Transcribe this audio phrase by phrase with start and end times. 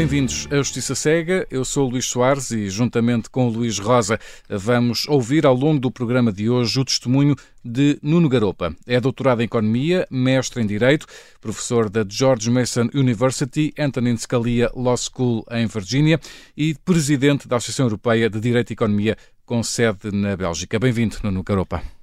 [0.00, 1.46] Bem-vindos à Justiça Cega.
[1.50, 4.18] Eu sou o Luís Soares e, juntamente com o Luís Rosa,
[4.48, 8.74] vamos ouvir ao longo do programa de hoje o testemunho de Nuno Garopa.
[8.86, 11.06] É doutorado em Economia, mestre em Direito,
[11.38, 16.18] professor da George Mason University, Antonin Scalia Law School em Virgínia
[16.56, 20.78] e presidente da Associação Europeia de Direito e Economia, com sede na Bélgica.
[20.78, 21.99] Bem-vindo, Nuno Garopa.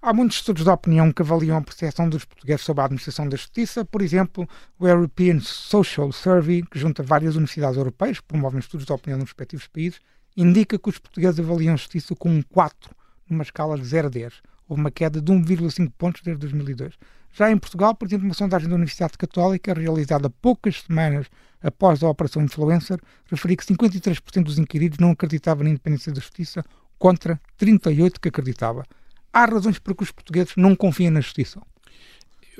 [0.00, 3.36] Há muitos estudos de opinião que avaliam a percepção dos portugueses sobre a administração da
[3.36, 3.84] justiça.
[3.84, 4.48] Por exemplo,
[4.78, 9.30] o European Social Survey, que junta várias universidades europeias que promovem estudos de opinião nos
[9.30, 9.98] respectivos países,
[10.36, 12.94] indica que os portugueses avaliam a justiça com um 4,
[13.28, 14.34] numa escala de 0 a 10.
[14.68, 16.94] Houve uma queda de 1,5 pontos desde 2002.
[17.32, 21.26] Já em Portugal, por exemplo, uma sondagem da Universidade Católica, realizada poucas semanas
[21.60, 26.64] após a Operação Influencer, referia que 53% dos inquiridos não acreditavam na independência da justiça,
[27.00, 28.84] contra 38% que acreditava
[29.32, 31.60] há razões para que os portugueses não confiem na justiça?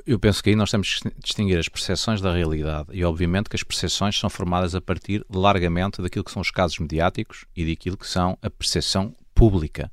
[0.06, 3.56] Eu penso que aí nós temos que distinguir as percepções da realidade e, obviamente, que
[3.56, 7.96] as percepções são formadas a partir largamente daquilo que são os casos mediáticos e daquilo
[7.96, 9.90] que são a percepção pública.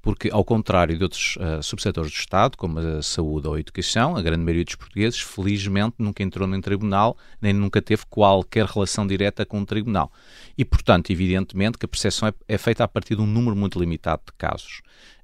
[0.00, 4.16] Porque, ao contrário de outros uh, subsetores do Estado, como a saúde ou a educação,
[4.16, 9.06] a grande maioria dos portugueses, felizmente, nunca entrou num tribunal, nem nunca teve qualquer relação
[9.06, 10.12] direta com um tribunal.
[10.56, 13.78] E, portanto, evidentemente que a percepção é, é feita a partir de um número muito
[13.78, 14.82] limitado de casos.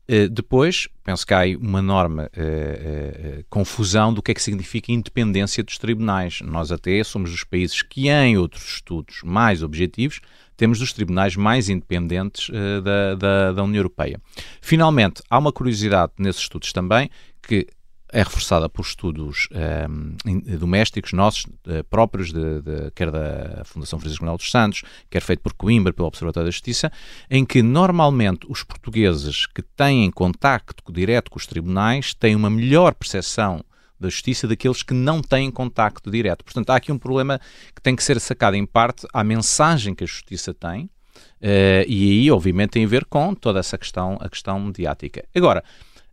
[0.09, 4.93] Uh, depois, penso que há uma enorme uh, uh, confusão do que é que significa
[4.93, 6.41] independência dos tribunais.
[6.43, 10.21] Nós até somos dos países que, em outros estudos mais objetivos,
[10.57, 12.49] temos dos tribunais mais independentes
[12.85, 14.21] da, da, da União Europeia.
[14.61, 17.11] Finalmente, há uma curiosidade nesses estudos também,
[17.43, 17.67] que
[18.15, 23.99] é reforçada por estudos um, ehm, domésticos nossos, uh, próprios, de, de, quer da Fundação
[23.99, 26.93] Francisco Manuel dos Santos, quer feito por Coimbra, pelo Observatório da Justiça,
[27.29, 32.95] em que normalmente os portugueses que têm contacto direto com os tribunais têm uma melhor
[32.95, 33.65] percepção
[33.99, 36.45] da justiça daqueles que não têm contacto direto.
[36.45, 37.41] Portanto, há aqui um problema
[37.75, 42.21] que tem que ser sacado em parte à mensagem que a justiça tem, uh, e
[42.21, 45.25] aí, obviamente, tem a ver com toda essa questão, a questão mediática.
[45.35, 45.65] Agora,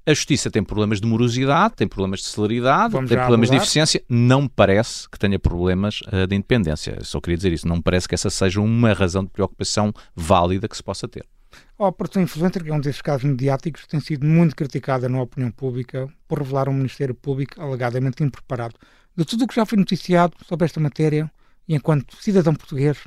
[0.05, 3.59] a justiça tem problemas de morosidade, tem problemas de celeridade, Vamos tem problemas abordar.
[3.59, 4.03] de eficiência.
[4.09, 7.03] Não me parece que tenha problemas uh, de independência.
[7.03, 7.67] só queria dizer isso.
[7.67, 11.25] Não me parece que essa seja uma razão de preocupação válida que se possa ter.
[11.77, 15.51] A Operação Influencer, que é um desses casos mediáticos, tem sido muito criticada na opinião
[15.51, 18.75] pública por revelar um Ministério Público alegadamente impreparado.
[19.15, 21.29] De tudo o que já foi noticiado sobre esta matéria,
[21.67, 22.97] e enquanto cidadão português,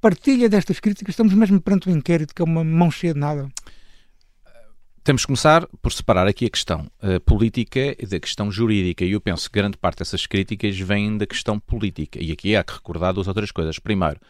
[0.00, 3.48] partilha destas críticas, estamos mesmo perante um inquérito que é uma mão cheia de nada.
[5.04, 9.20] Temos que começar por separar aqui a questão uh, política da questão jurídica, e eu
[9.20, 12.22] penso que grande parte dessas críticas vêm da questão política.
[12.22, 13.80] E aqui há que recordar duas outras coisas.
[13.80, 14.20] Primeiro,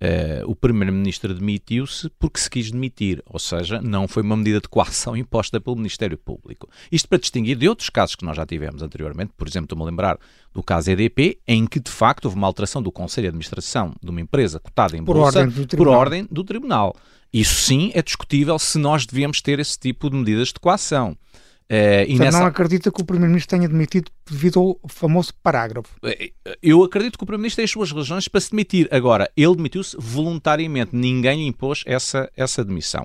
[0.00, 4.68] uh, o Primeiro-Ministro demitiu-se porque se quis demitir, ou seja, não foi uma medida de
[4.68, 6.70] coação imposta pelo Ministério Público.
[6.90, 9.86] Isto para distinguir de outros casos que nós já tivemos anteriormente, por exemplo, estou-me a
[9.86, 10.18] lembrar
[10.54, 14.08] do caso EDP, em que de facto houve uma alteração do Conselho de Administração de
[14.08, 16.96] uma empresa cotada em por bolsa ordem por ordem do Tribunal.
[17.34, 21.18] Isso sim é discutível se nós devíamos ter esse tipo de medidas de coação.
[21.64, 22.38] Uh, e nessa...
[22.38, 25.88] não acredita que o Primeiro-Ministro tenha demitido devido ao famoso parágrafo?
[26.04, 26.30] Eh,
[26.62, 28.86] eu acredito que o Primeiro-Ministro tem as suas razões para se demitir.
[28.92, 33.04] Agora, ele demitiu-se voluntariamente, ninguém lhe impôs essa, essa demissão.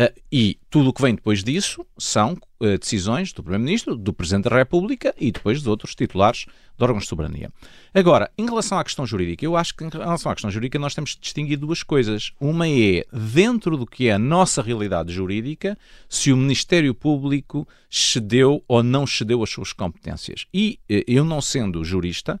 [0.00, 4.48] Uh, e tudo o que vem depois disso são uh, decisões do Primeiro-Ministro, do Presidente
[4.48, 6.46] da República e depois de outros titulares
[6.78, 7.52] de órgãos de soberania.
[7.92, 10.94] Agora, em relação à questão jurídica, eu acho que em relação à questão jurídica nós
[10.94, 12.32] temos de distinguir duas coisas.
[12.40, 15.76] Uma é, dentro do que é a nossa realidade jurídica,
[16.08, 20.46] se o Ministério Público cedeu ou não cedeu as suas competências.
[20.54, 22.40] E uh, eu, não sendo jurista,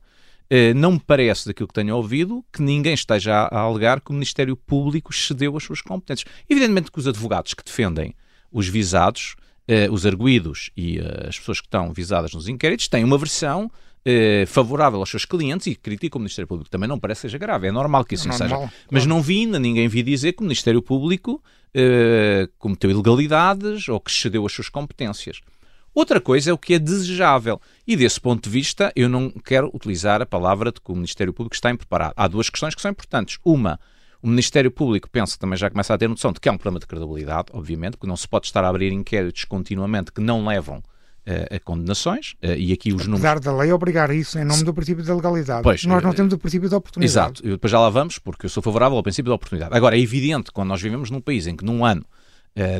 [0.74, 4.56] não me parece, daquilo que tenho ouvido, que ninguém esteja a alegar que o Ministério
[4.56, 6.28] Público cedeu as suas competências.
[6.48, 8.14] Evidentemente que os advogados que defendem
[8.50, 9.36] os visados,
[9.68, 13.70] eh, os arguídos e eh, as pessoas que estão visadas nos inquéritos têm uma versão
[14.46, 16.70] favorável aos seus clientes e criticam o Ministério Público.
[16.70, 18.56] Também não parece que seja grave, é normal que isso é normal, seja.
[18.56, 18.72] Claro.
[18.90, 21.42] Mas não vi ainda ninguém vi dizer que o Ministério Público
[22.58, 25.42] cometeu ilegalidades ou que cedeu as suas competências.
[25.94, 27.60] Outra coisa é o que é desejável.
[27.86, 31.32] E desse ponto de vista, eu não quero utilizar a palavra de que o Ministério
[31.32, 32.14] Público está impreparado.
[32.16, 33.38] Há duas questões que são importantes.
[33.44, 33.78] Uma,
[34.22, 36.78] o Ministério Público pensa também já começa a ter noção de que há um problema
[36.78, 40.78] de credibilidade, obviamente, porque não se pode estar a abrir inquéritos continuamente que não levam
[40.78, 43.24] uh, a condenações, uh, e aqui os números...
[43.24, 45.62] Apesar da lei obrigar isso em nome do princípio da legalidade.
[45.62, 47.12] Pois, Nós não uh, temos o princípio da oportunidade.
[47.12, 49.74] Exato, e depois já lá vamos, porque eu sou favorável ao princípio da oportunidade.
[49.74, 52.04] Agora, é evidente, quando nós vivemos num país em que num ano,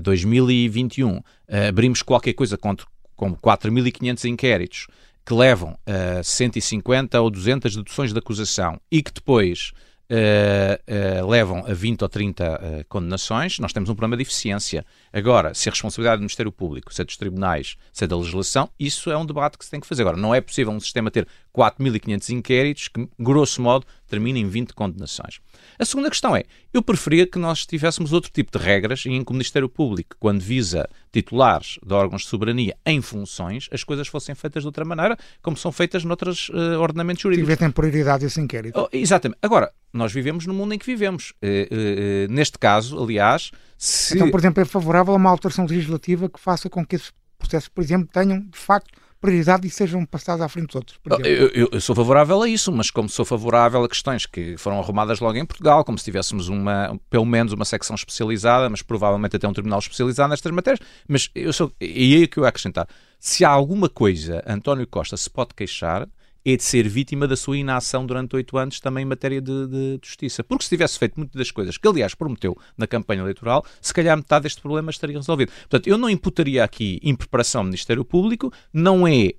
[0.02, 1.20] 2021,
[1.68, 2.84] abrimos qualquer coisa contra
[3.20, 4.86] com 4.500 inquéritos
[5.26, 9.72] que levam a 150 ou 200 deduções de acusação e que depois
[10.10, 14.84] uh, uh, levam a 20 ou 30 uh, condenações, nós temos um problema de eficiência.
[15.12, 18.68] Agora, se a responsabilidade do Ministério Público, se é dos tribunais, se é da legislação,
[18.78, 20.02] isso é um debate que se tem que fazer.
[20.02, 21.26] Agora, não é possível um sistema ter
[21.56, 25.40] 4.500 inquéritos que, grosso modo, terminem em 20 condenações.
[25.78, 29.30] A segunda questão é, eu preferia que nós tivéssemos outro tipo de regras em que
[29.30, 34.34] o Ministério Público, quando visa titulares de órgãos de soberania em funções, as coisas fossem
[34.34, 37.48] feitas de outra maneira, como são feitas noutros uh, ordenamentos jurídicos.
[37.48, 38.80] Tivessem prioridade esse inquérito.
[38.80, 39.38] Oh, exatamente.
[39.42, 41.32] Agora, nós vivemos no mundo em que vivemos.
[41.42, 44.14] Uh, uh, neste caso, aliás, se...
[44.14, 47.68] Então, por exemplo, é favorável a uma alteração legislativa que faça com que esses processos,
[47.68, 48.90] por exemplo, tenham, de facto,
[49.20, 50.98] prioridade e sejam passados à frente dos outros.
[51.08, 54.56] Oh, eu, eu, eu, sou favorável a isso, mas como sou favorável a questões que
[54.56, 58.80] foram arrumadas logo em Portugal, como se tivéssemos uma, pelo menos uma secção especializada, mas
[58.80, 62.44] provavelmente até um tribunal especializado nestas matérias, mas eu sou, e aí é que eu
[62.44, 62.88] ia acrescentar,
[63.18, 66.08] se há alguma coisa António Costa se pode queixar,
[66.44, 69.98] é de ser vítima da sua inação durante oito anos também em matéria de, de,
[69.98, 70.42] de, justiça.
[70.42, 74.16] Porque se tivesse feito muitas das coisas que, aliás, prometeu na campanha eleitoral, se calhar
[74.16, 75.52] metade deste problema estaria resolvido.
[75.52, 79.32] Portanto, eu não imputaria aqui impreparação ao Ministério Público, não é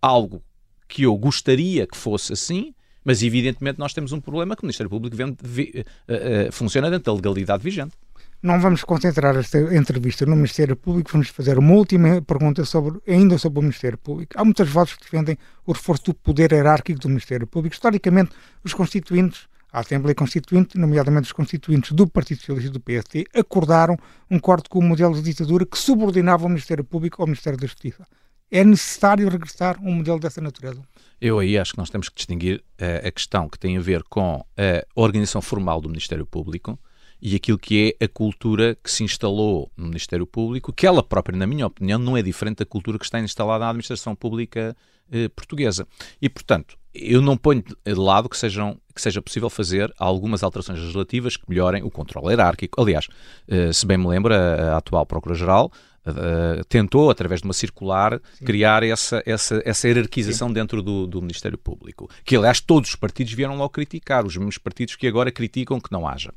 [0.00, 0.42] algo
[0.86, 2.74] que eu gostaria que fosse assim,
[3.04, 6.90] mas evidentemente nós temos um problema que o Ministério Público vem, vi, uh, uh, funciona
[6.90, 7.96] dentro da legalidade vigente.
[8.42, 13.36] Não vamos concentrar esta entrevista no Ministério Público, vamos fazer uma última pergunta sobre, ainda
[13.36, 14.32] sobre o Ministério Público.
[14.34, 17.74] Há muitas vozes que defendem o reforço do poder hierárquico do Ministério Público.
[17.74, 18.30] Historicamente,
[18.64, 23.98] os constituintes, a Assembleia Constituinte, nomeadamente os constituintes do Partido Socialista e do PSD, acordaram
[24.30, 27.66] um corte com o modelo de ditadura que subordinava o Ministério Público ao Ministério da
[27.66, 28.06] Justiça.
[28.50, 30.80] É necessário regressar a um modelo dessa natureza?
[31.20, 34.02] Eu aí acho que nós temos que distinguir uh, a questão que tem a ver
[34.04, 36.78] com a organização formal do Ministério Público
[37.20, 41.36] e aquilo que é a cultura que se instalou no Ministério Público, que ela própria,
[41.36, 44.76] na minha opinião, não é diferente da cultura que está instalada na administração pública
[45.12, 45.86] eh, portuguesa.
[46.20, 50.78] E, portanto, eu não ponho de lado que, sejam, que seja possível fazer algumas alterações
[50.78, 52.80] legislativas que melhorem o controle hierárquico.
[52.80, 53.06] Aliás,
[53.48, 55.70] eh, se bem me lembro, a, a atual Procuradora-Geral
[56.00, 58.44] Uh, tentou, através de uma circular, Sim.
[58.46, 60.54] criar essa, essa, essa hierarquização Sim.
[60.54, 62.08] dentro do, do, Ministério Público.
[62.24, 65.92] Que, aliás, todos os partidos vieram logo criticar, os mesmos partidos que agora criticam que
[65.92, 66.32] não haja.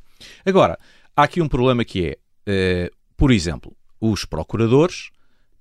[0.45, 0.77] Agora,
[1.15, 2.17] há aqui um problema que
[2.47, 5.09] é, uh, por exemplo, os procuradores,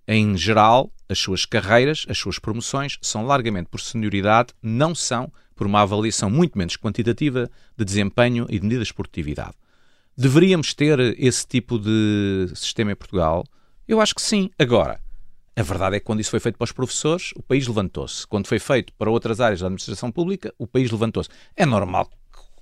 [0.06, 5.66] em geral, as suas carreiras, as suas promoções, são largamente por senioridade, não são por
[5.66, 9.54] uma avaliação muito menos quantitativa de desempenho e de medidas de produtividade.
[10.16, 13.44] Deveríamos ter esse tipo de sistema em Portugal?
[13.86, 14.50] Eu acho que sim.
[14.58, 15.00] Agora,
[15.54, 18.26] a verdade é que quando isso foi feito para os professores, o país levantou-se.
[18.26, 21.30] Quando foi feito para outras áreas da administração pública, o país levantou-se.
[21.56, 22.10] É normal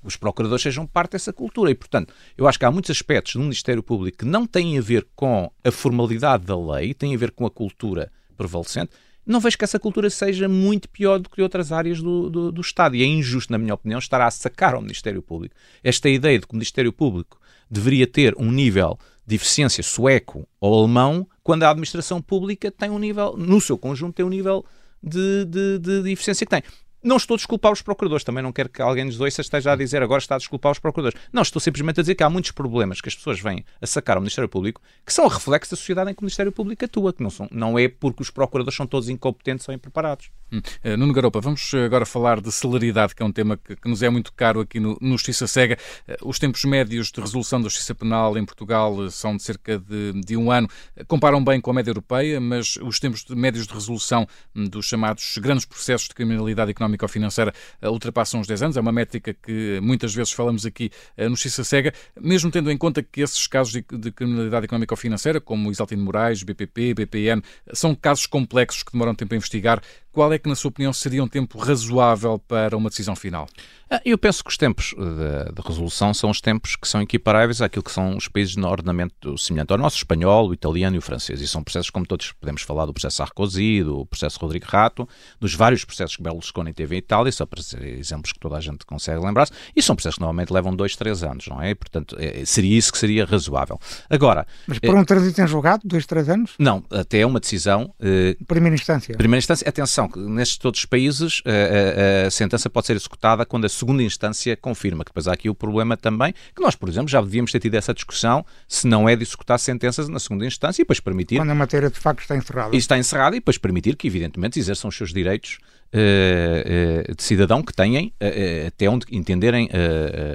[0.02, 1.70] os procuradores sejam parte dessa cultura.
[1.70, 4.81] E, portanto, eu acho que há muitos aspectos do Ministério Público que não têm a
[4.81, 8.93] ver com a formalidade da lei, têm a ver com a cultura prevalecente.
[9.26, 12.61] Não vejo que essa cultura seja muito pior do que outras áreas do, do, do
[12.61, 12.97] Estado.
[12.97, 15.55] E é injusto, na minha opinião, estar a sacar ao Ministério Público
[15.85, 17.38] esta ideia de que o Ministério Público
[17.70, 22.99] deveria ter um nível de eficiência sueco ou alemão, quando a administração pública tem um
[22.99, 24.64] nível, no seu conjunto, tem um nível
[25.00, 26.62] de, de, de, de eficiência que tem.
[27.02, 29.76] Não estou a desculpar os procuradores, também não quero que alguém nos dois esteja a
[29.76, 31.19] dizer agora está a desculpar os procuradores.
[31.32, 34.17] Não, estou simplesmente a dizer que há muitos problemas que as pessoas vêm a sacar
[34.17, 37.23] ao Ministério Público que são reflexo da sociedade em que o Ministério Público atua, que
[37.23, 40.31] não, são, não é porque os procuradores são todos incompetentes ou impreparados.
[40.52, 40.61] Hum.
[40.85, 44.03] Uh, Nuno Garopa, vamos agora falar de celeridade, que é um tema que, que nos
[44.03, 45.79] é muito caro aqui no, no Justiça Cega.
[46.06, 49.79] Uh, os tempos médios de resolução da justiça penal em Portugal uh, são de cerca
[49.79, 50.69] de, de um ano.
[51.08, 55.39] comparam bem com a média europeia, mas os tempos médios de resolução um, dos chamados
[55.39, 58.77] grandes processos de criminalidade económica ou financeira ultrapassam os 10 anos.
[58.77, 62.77] É uma métrica que muitas vezes falamos aqui uh, no Justiça Cega, mesmo tendo em
[62.77, 67.43] conta que esses casos de, de criminalidade económica ou financeira, como Isaltino Moraes, BPP, BPN,
[67.73, 69.82] são casos complexos que demoram tempo a investigar.
[70.12, 73.46] Qual é que, na sua opinião, seria um tempo razoável para uma decisão final?
[73.93, 77.60] Ah, eu penso que os tempos de, de, resolução são os tempos que são equiparáveis
[77.60, 80.98] àquilo que são os países no ordenamento semelhante ao nosso, o espanhol, o italiano e
[81.00, 81.40] o francês.
[81.40, 85.08] E são processos, como todos podemos falar, do processo Sarkozy, do processo Rodrigo Rato,
[85.40, 88.60] dos vários processos que Berlusconi teve em Itália, só para ser exemplos que toda a
[88.60, 89.52] gente consegue lembrar-se.
[89.74, 91.74] E são processos que normalmente levam dois, três anos, não é?
[91.74, 93.76] Portanto, é, seria isso que seria razoável.
[94.08, 94.46] Agora...
[94.69, 96.52] Mas para um trânsito em julgado, dois, três anos?
[96.60, 97.93] Não, até uma decisão...
[97.98, 99.17] Eh, primeira instância.
[99.17, 99.69] Primeira instância.
[99.69, 103.69] Atenção, que nestes todos os países a, a, a sentença pode ser executada quando a
[103.69, 107.21] segunda instância confirma, que depois há aqui o problema também, que nós, por exemplo, já
[107.21, 110.85] devíamos ter tido essa discussão se não é de executar sentenças na segunda instância e
[110.85, 111.37] depois permitir...
[111.37, 112.75] Quando a matéria de facto está encerrada.
[112.75, 115.59] E está encerrada e depois permitir que, evidentemente, exerçam os seus direitos
[115.93, 119.69] de cidadão que têm uh, até onde entenderem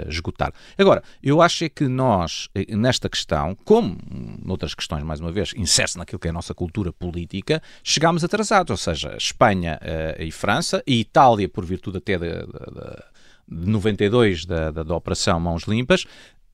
[0.08, 0.54] esgotar.
[0.78, 3.98] Agora, eu acho é que nós, nesta questão, como
[4.44, 8.72] noutras questões, mais uma vez, insere naquilo que é a nossa cultura política, chegámos atrasados,
[8.72, 9.80] ou seja, Espanha
[10.20, 13.06] e França, e Itália, por virtude até da
[13.48, 16.06] de 92 da, da, da Operação Mãos Limpas,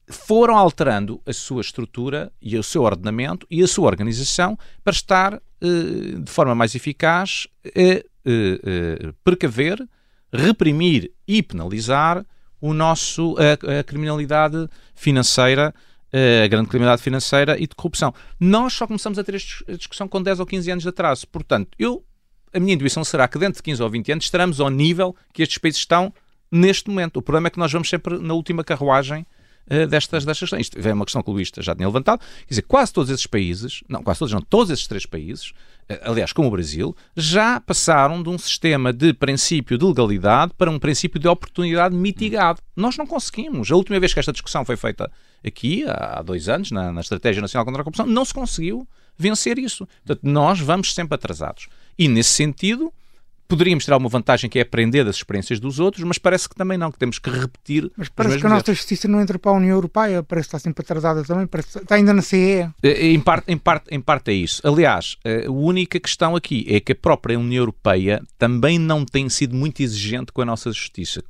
[0.08, 5.34] foram alterando a sua estrutura e o seu ordenamento e a sua organização para estar
[5.62, 8.06] eh, de forma mais eficaz eh, eh,
[9.24, 9.78] precaver,
[10.32, 12.26] reprimir e penalizar
[12.60, 15.74] o nosso, a, a criminalidade financeira
[16.44, 18.14] a grande criminalidade financeira e de corrupção.
[18.40, 21.28] Nós só começamos a ter esta discussão com 10 ou 15 anos de atraso.
[21.28, 22.04] Portanto, eu,
[22.54, 25.42] a minha intuição será que dentro de 15 ou 20 anos estaremos ao nível que
[25.42, 26.14] estes países estão
[26.52, 27.18] neste momento.
[27.18, 29.26] O problema é que nós vamos sempre na última carruagem
[29.70, 30.62] uh, destas, destas questões.
[30.62, 32.20] Isto é uma questão que o Luís já tinha levantado.
[32.20, 35.52] Quer dizer, quase todos esses países, não, quase todos, não, todos esses três países,
[35.90, 40.70] uh, aliás, como o Brasil, já passaram de um sistema de princípio de legalidade para
[40.70, 42.62] um princípio de oportunidade mitigado.
[42.76, 43.72] Nós não conseguimos.
[43.72, 45.12] A última vez que esta discussão foi feita
[45.46, 48.88] aqui, há dois anos, na, na Estratégia Nacional contra a Corrupção, não se conseguiu
[49.18, 49.88] vencer isso.
[50.06, 51.68] Portanto, nós vamos sempre atrasados.
[51.98, 52.94] E, nesse sentido,
[53.52, 56.78] poderíamos ter alguma vantagem que é aprender das experiências dos outros, mas parece que também
[56.78, 57.92] não, que temos que repetir.
[57.98, 60.60] Mas parece que a nossa justiça não entra para a União Europeia, parece que está
[60.60, 62.70] sempre atrasada também, parece está ainda na CE.
[62.82, 64.66] Eh, em parte, em, parte, em parte é isso.
[64.66, 69.28] Aliás, eh, a única questão aqui é que a própria União Europeia também não tem
[69.28, 71.22] sido muito exigente com a nossa justiça.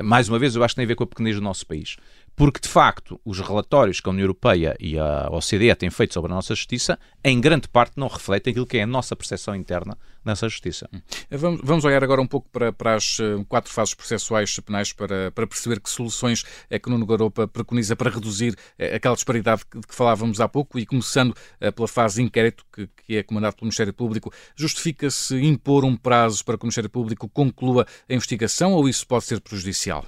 [0.00, 1.96] Mais uma vez, eu acho que tem a ver com a pequenez do nosso país
[2.36, 6.32] porque de facto os relatórios que a União Europeia e a OCDE têm feito sobre
[6.32, 9.96] a nossa justiça, em grande parte não refletem aquilo que é a nossa percepção interna
[10.24, 10.88] nessa justiça.
[10.92, 11.00] Hum.
[11.30, 15.30] Vamos, vamos olhar agora um pouco para, para as eh, quatro fases processuais penais para,
[15.30, 19.86] para perceber que soluções é que Nuno Garopa preconiza para reduzir eh, aquela disparidade de
[19.86, 23.56] que falávamos há pouco e começando eh, pela fase de inquérito que, que é comandado
[23.56, 28.72] pelo Ministério Público, justifica-se impor um prazo para que o Ministério Público conclua a investigação
[28.72, 30.04] ou isso pode ser prejudicial?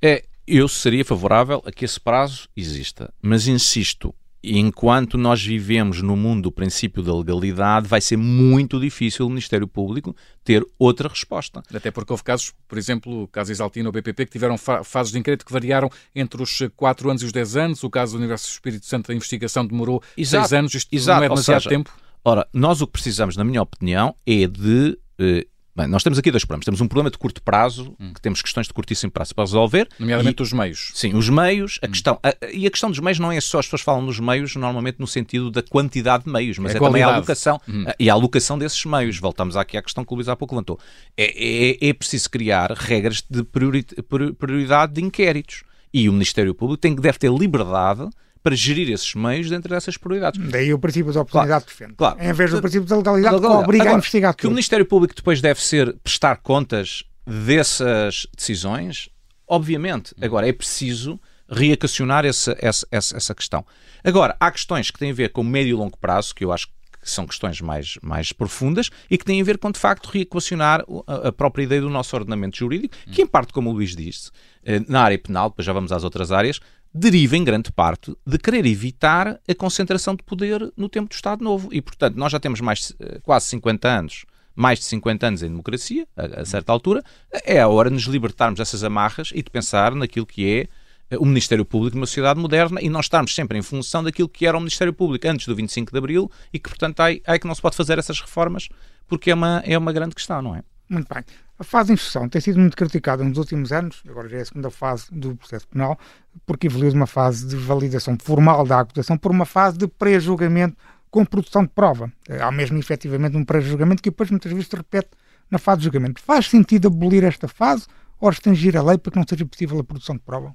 [0.00, 6.16] É, eu seria favorável a que esse prazo exista, mas insisto, enquanto nós vivemos no
[6.16, 10.14] mundo do princípio da legalidade, vai ser muito difícil o Ministério Público
[10.44, 11.62] ter outra resposta.
[11.72, 15.12] Até porque houve casos, por exemplo, o caso Exaltino ou BPP, que tiveram fa fases
[15.12, 17.82] de inquérito que variaram entre os 4 anos e os 10 anos.
[17.82, 20.74] O caso do Universo Espírito Santo, a investigação demorou 6 anos.
[20.74, 21.18] Isto Exato.
[21.18, 21.92] não é demasiado seja, tempo?
[22.24, 25.46] Ora, nós o que precisamos, na minha opinião, é de eh,
[25.78, 26.64] Bem, nós temos aqui dois problemas.
[26.64, 28.12] Temos um problema de curto prazo, hum.
[28.12, 29.88] que temos questões de curtíssimo prazo para resolver.
[29.96, 30.90] Nomeadamente e, os meios.
[30.92, 31.78] Sim, os meios.
[31.80, 31.90] A hum.
[31.92, 34.56] questão, a, e a questão dos meios não é só as pessoas falam dos meios,
[34.56, 37.60] normalmente no sentido da quantidade de meios, mas é, é também a alocação.
[37.68, 37.84] Hum.
[37.96, 39.20] E a alocação desses meios.
[39.20, 40.80] Voltamos aqui à questão que o Luís há pouco levantou.
[41.16, 45.62] É, é, é preciso criar regras de prioridade de inquéritos.
[45.94, 48.08] E o Ministério Público tem que deve ter liberdade
[48.48, 50.40] para gerir esses meios dentro dessas prioridades.
[50.50, 51.94] Daí o princípio da oportunidade claro, defende.
[51.96, 52.16] Claro.
[52.18, 53.58] Em vez do princípio da legalidade, legalidade.
[53.58, 54.40] que obriga Agora, a investigar tudo.
[54.40, 59.10] Que o Ministério Público depois deve ser prestar contas dessas decisões,
[59.46, 60.14] obviamente.
[60.18, 63.66] Agora, é preciso reacacionar essa, essa, essa, essa questão.
[64.02, 66.68] Agora, há questões que têm a ver com médio e longo prazo, que eu acho
[66.68, 70.84] que são questões mais, mais profundas e que têm a ver com, de facto, reequacionar
[71.06, 74.30] a, a própria ideia do nosso ordenamento jurídico, que, em parte, como o Luís disse,
[74.64, 76.60] eh, na área penal, depois já vamos às outras áreas,
[76.92, 81.44] deriva em grande parte de querer evitar a concentração de poder no tempo do Estado
[81.44, 81.68] Novo.
[81.72, 85.48] E, portanto, nós já temos mais eh, quase 50 anos, mais de 50 anos em
[85.48, 87.02] democracia, a, a certa altura,
[87.44, 90.68] é a hora de nos libertarmos dessas amarras e de pensar naquilo que é
[91.10, 94.46] eh, o Ministério Público numa sociedade moderna e não estarmos sempre em função daquilo que
[94.46, 97.46] era o Ministério Público antes do 25 de Abril e que, portanto, é, é que
[97.46, 98.68] não se pode fazer essas reformas
[99.06, 100.62] porque é uma, é uma grande questão, não é?
[100.88, 101.22] Muito bem.
[101.58, 104.44] A fase de instrução tem sido muito criticada nos últimos anos, agora já é a
[104.44, 105.98] segunda fase do processo penal,
[106.46, 110.76] porque evoluiu de uma fase de validação formal da acusação por uma fase de pré-julgamento
[111.10, 112.12] com produção de prova.
[112.40, 115.08] Há mesmo efetivamente um pré-julgamento que depois muitas vezes se repete
[115.50, 116.20] na fase de julgamento.
[116.20, 117.86] Faz sentido abolir esta fase
[118.20, 120.54] ou restringir a lei para que não seja possível a produção de prova?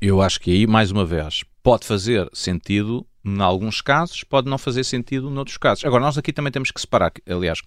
[0.00, 4.56] Eu acho que aí, mais uma vez, pode fazer sentido em alguns casos, pode não
[4.56, 5.84] fazer sentido noutros casos.
[5.84, 7.60] Agora, nós aqui também temos que separar, aliás,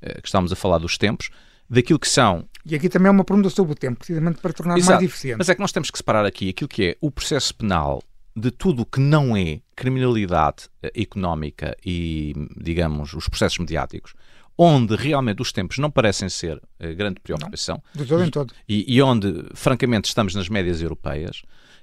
[0.00, 1.30] eh, que estamos a falar dos tempos,
[1.70, 2.44] daquilo que são.
[2.66, 4.94] E aqui também é uma pergunta sobre o tempo, precisamente para tornar Exato.
[4.94, 5.38] mais eficiente.
[5.38, 8.02] Mas é que nós temos que separar aqui aquilo que é o processo penal
[8.36, 14.14] de tudo o que não é criminalidade eh, económica e, digamos, os processos mediáticos,
[14.62, 17.82] onde realmente os tempos não parecem ser uh, grande preocupação.
[17.94, 18.54] Não, de todo em todo.
[18.68, 21.40] E, e, onde, francamente, estamos nas médias europeias.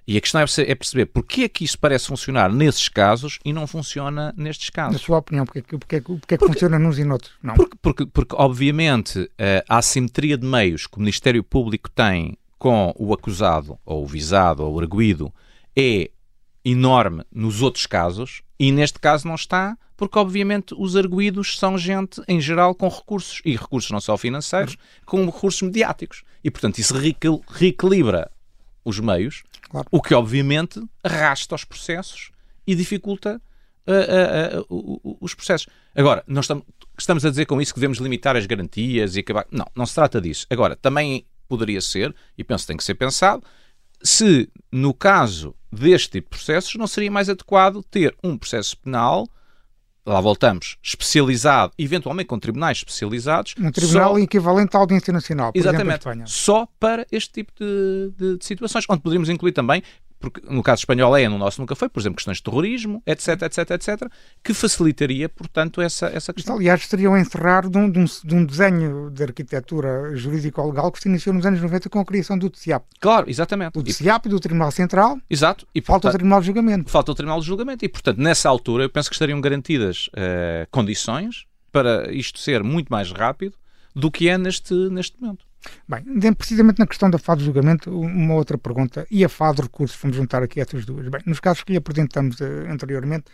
[0.08, 3.52] E a questão é, é perceber porque é que isso parece funcionar nesses casos e
[3.52, 4.94] não funciona nestes casos.
[4.94, 7.34] Na sua opinião, porque, porque, porque, é que funciona nos e noutros?
[7.42, 7.56] Não.
[7.56, 12.94] Porque, porque, porque obviamente, eh, a assimetria de meios que o Ministério Público tem com
[12.96, 15.34] o acusado, ou o visado, ou o arguído,
[15.76, 16.12] é
[16.72, 22.22] enorme nos outros casos e neste caso não está, porque obviamente os arguídos são gente,
[22.28, 26.24] em geral, com recursos, e recursos não só financeiros, com recursos mediáticos.
[26.44, 26.94] E, portanto, isso
[27.50, 28.32] reequilibra
[28.86, 29.88] os meios Claro.
[29.92, 32.32] O que, obviamente, arrasta os processos
[32.66, 33.42] e dificulta
[33.86, 35.68] uh, uh, uh, os processos.
[35.96, 36.64] Agora, nós estamos,
[36.98, 39.46] estamos a dizer com isso que devemos limitar as garantias e acabar.
[39.52, 40.48] Não, não se trata disso.
[40.50, 43.44] Agora, também poderia ser, e penso que tem que ser pensado,
[44.02, 49.28] se no caso deste tipo de processos não seria mais adequado ter um processo penal
[50.08, 53.54] lá voltamos, especializado, eventualmente com tribunais especializados.
[53.60, 54.20] Um tribunal só...
[54.20, 56.26] equivalente à Audiência Nacional, por Exatamente, exemplo, Espanha.
[56.28, 59.84] só para este tipo de, de, de, situações, onde poderíamos incluir também
[60.20, 63.44] porque no caso espanhol é, no nosso nunca foi, por exemplo, questões de terrorismo, etc,
[63.44, 64.12] etc, etc,
[64.44, 66.56] que facilitaria, portanto, essa, essa questão.
[66.56, 70.92] Isto, aliás, estariam a encerrar de um, de, um, de um, desenho de arquitetura jurídico-legal
[70.92, 72.84] que se iniciou nos anos 90 com a criação do TCIAP.
[73.00, 73.78] Claro, exatamente.
[73.78, 75.18] O TCIAP e do Tribunal Central.
[75.30, 75.68] Exato.
[75.74, 76.90] E, falta portanto, o Tribunal de Julgamento.
[76.90, 77.86] Falta o Tribunal de Julgamento.
[77.86, 82.90] E, portanto, nessa altura, eu penso que estariam garantidas uh, condições para isto ser muito
[82.90, 83.56] mais rápido
[83.96, 85.47] do que é neste, neste momento.
[85.88, 89.08] Bem, precisamente na questão da fase de julgamento, uma outra pergunta.
[89.10, 89.98] E a fase de recursos?
[90.02, 91.08] Vamos juntar aqui essas duas.
[91.08, 93.26] Bem, nos casos que lhe apresentamos uh, anteriormente,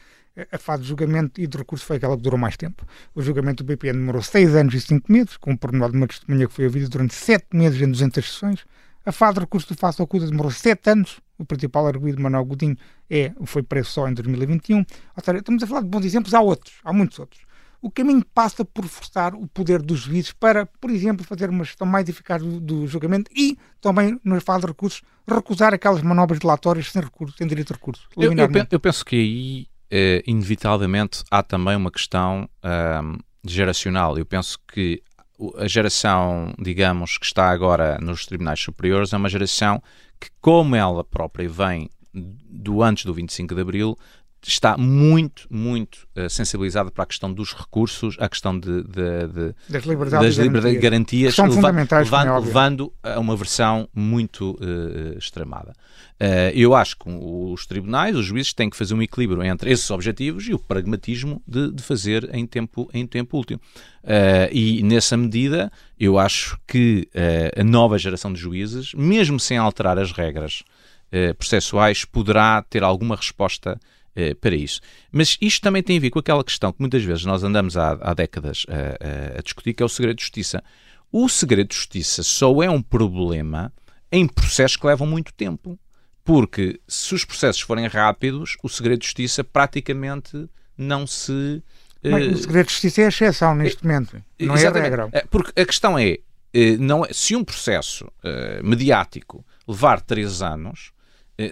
[0.51, 2.85] a fase de julgamento e de recurso foi aquela que durou mais tempo.
[3.13, 6.07] O julgamento do BPN demorou 6 anos e 5 meses, com o pormenor de uma
[6.07, 8.65] testemunha que foi ouvida durante 7 meses em 200 sessões.
[9.05, 11.19] A fase de recurso do Face Oculta demorou 7 anos.
[11.37, 12.77] O principal arguído, Manuel Godinho,
[13.09, 14.77] é, foi preso só em 2021.
[14.77, 14.85] Ou
[15.23, 17.41] seja, estamos a falar de bons exemplos, há outros, há muitos outros.
[17.83, 21.85] O caminho passa por forçar o poder dos juízes para, por exemplo, fazer uma gestão
[21.85, 26.89] mais eficaz do, do julgamento e também, na fase de recursos, recusar aquelas manobras dilatórias
[26.89, 28.07] sem recurso, sem direito de recurso.
[28.15, 34.17] Eu, eu, eu penso que aí, eh, inevitavelmente, há também uma questão um, geracional.
[34.17, 35.03] Eu penso que
[35.57, 39.83] a geração, digamos, que está agora nos tribunais superiores é uma geração
[40.21, 43.97] que, como ela própria vem do antes do 25 de Abril,
[44.49, 49.55] está muito, muito uh, sensibilizada para a questão dos recursos, a questão de, de, de
[49.69, 55.73] das liberdades, das e garantias, são fundamentais, levando, levando, a uma versão muito uh, extremada.
[56.19, 59.89] Uh, eu acho que os tribunais, os juízes, têm que fazer um equilíbrio entre esses
[59.89, 63.59] objetivos e o pragmatismo de, de fazer em tempo, em tempo útil.
[64.51, 67.07] e nessa medida, eu acho que
[67.57, 70.63] a nova geração de juízes, mesmo sem alterar as regras
[71.37, 73.79] processuais, poderá ter alguma resposta
[74.15, 74.79] eh, para isso.
[75.11, 77.97] Mas isto também tem a ver com aquela questão que muitas vezes nós andamos há,
[78.01, 80.63] há décadas a, a, a discutir, que é o segredo de justiça.
[81.11, 83.71] O segredo de justiça só é um problema
[84.11, 85.79] em processos que levam muito tempo.
[86.23, 90.47] Porque se os processos forem rápidos, o segredo de justiça praticamente
[90.77, 91.61] não se.
[92.01, 95.09] Mas, o segredo de justiça é a exceção neste é, momento, não é a regra.
[95.29, 96.19] Porque a questão é,
[96.79, 100.92] não é se um processo uh, mediático levar três anos, eh,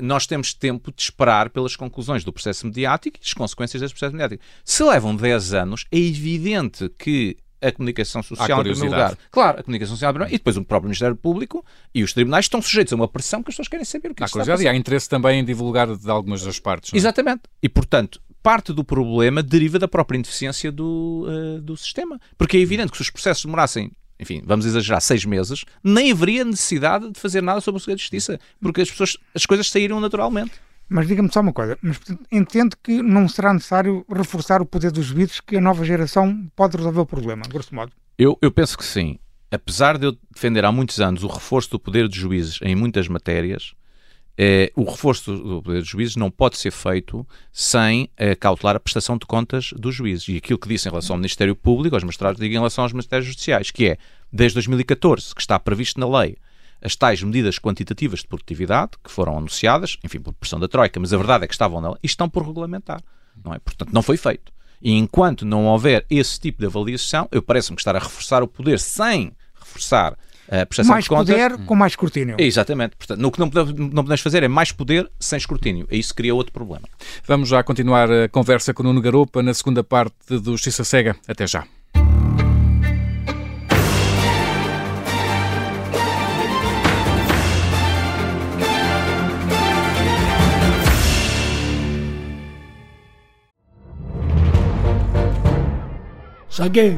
[0.02, 4.14] nós temos tempo de esperar pelas conclusões do processo mediático e as consequências desse processo
[4.14, 4.44] mediático.
[4.64, 9.64] Se levam 10 anos, é evidente que a comunicação social, em primeiro lugar, claro, a
[9.64, 11.64] comunicação social, e depois o próprio Ministério Público
[11.94, 14.24] e os tribunais estão sujeitos a uma pressão que as pessoas querem saber o que
[14.24, 16.92] há está a E há interesse também em divulgar de algumas das partes.
[16.94, 16.98] É?
[16.98, 17.44] Exatamente.
[17.62, 22.20] E, portanto, parte do problema deriva da própria ineficiência do, uh, do sistema.
[22.38, 26.46] Porque é evidente que se os processos demorassem enfim, vamos exagerar, seis meses, nem haveria
[26.46, 30.00] necessidade de fazer nada sobre o segredo de justiça, porque as pessoas, as coisas saíram
[30.00, 30.52] naturalmente.
[30.88, 32.00] Mas diga-me só uma coisa, mas
[32.32, 36.78] entende que não será necessário reforçar o poder dos juízes que a nova geração pode
[36.78, 37.94] resolver o problema, grosso modo?
[38.18, 39.18] Eu, eu penso que sim.
[39.50, 43.08] Apesar de eu defender há muitos anos o reforço do poder dos juízes em muitas
[43.08, 43.74] matérias,
[44.38, 48.80] eh, o reforço do poder dos juízes não pode ser feito sem eh, cautelar a
[48.80, 50.28] prestação de contas dos juízes.
[50.30, 52.94] E aquilo que disse em relação ao Ministério Público, aos magistrados, digo em relação aos
[52.94, 53.98] ministérios judiciais, que é,
[54.32, 56.38] desde 2014, que está previsto na lei,
[56.82, 61.14] as tais medidas quantitativas de produtividade, que foram anunciadas, enfim, por pressão da Troika, mas
[61.14, 63.02] a verdade é que estavam nela, e estão por regulamentar.
[63.44, 63.60] Não é?
[63.60, 64.52] Portanto, não foi feito.
[64.82, 68.48] E enquanto não houver esse tipo de avaliação, eu parece-me que estar a reforçar o
[68.48, 70.18] poder sem reforçar
[70.50, 71.36] a prestação mais de contas.
[71.36, 72.36] poder com mais escrutínio.
[72.38, 72.96] Exatamente.
[72.96, 75.88] Portanto, o que não podemos, não podemos fazer é mais poder sem escrutínio.
[75.92, 76.88] E isso cria outro problema.
[77.26, 81.16] Vamos já continuar a conversa com o Nuno Garopa na segunda parte do Justiça Cega.
[81.28, 81.66] Até já.
[96.50, 96.98] Saguei.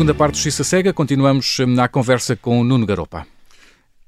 [0.00, 3.26] Segunda parte do Justiça Cega, continuamos hum, na conversa com o Nuno Garopa.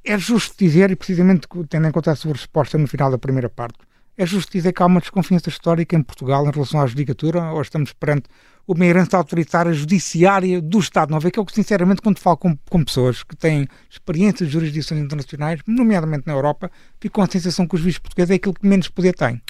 [0.02, 3.50] É justo dizer, e precisamente tendo em conta a sua resposta no final da primeira
[3.50, 3.76] parte,
[4.16, 7.60] É justo dizer que há uma desconfiança histórica em Portugal em relação à judicatura ou
[7.60, 8.24] estamos perante
[8.66, 12.82] uma herança autoritária judiciária do Estado Não é que eu, sinceramente, quando falo com, com
[12.82, 16.70] pessoas que têm experiências de jurisdições internacionais, nomeadamente na Europa,
[17.02, 19.42] fico com a sensação que os juízes portugueses é aquilo que menos poder têm.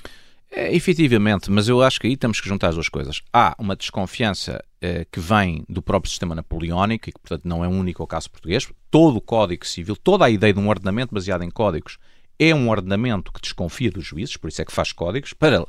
[0.55, 3.23] É, efetivamente, mas eu acho que aí temos que juntar as duas coisas.
[3.33, 7.69] Há uma desconfiança eh, que vem do próprio sistema napoleónico e que, portanto, não é
[7.69, 8.69] único ao caso português.
[8.91, 11.97] Todo o Código Civil, toda a ideia de um ordenamento baseado em códigos
[12.39, 15.65] é um ordenamento que desconfia dos juízes, por isso é que faz códigos, para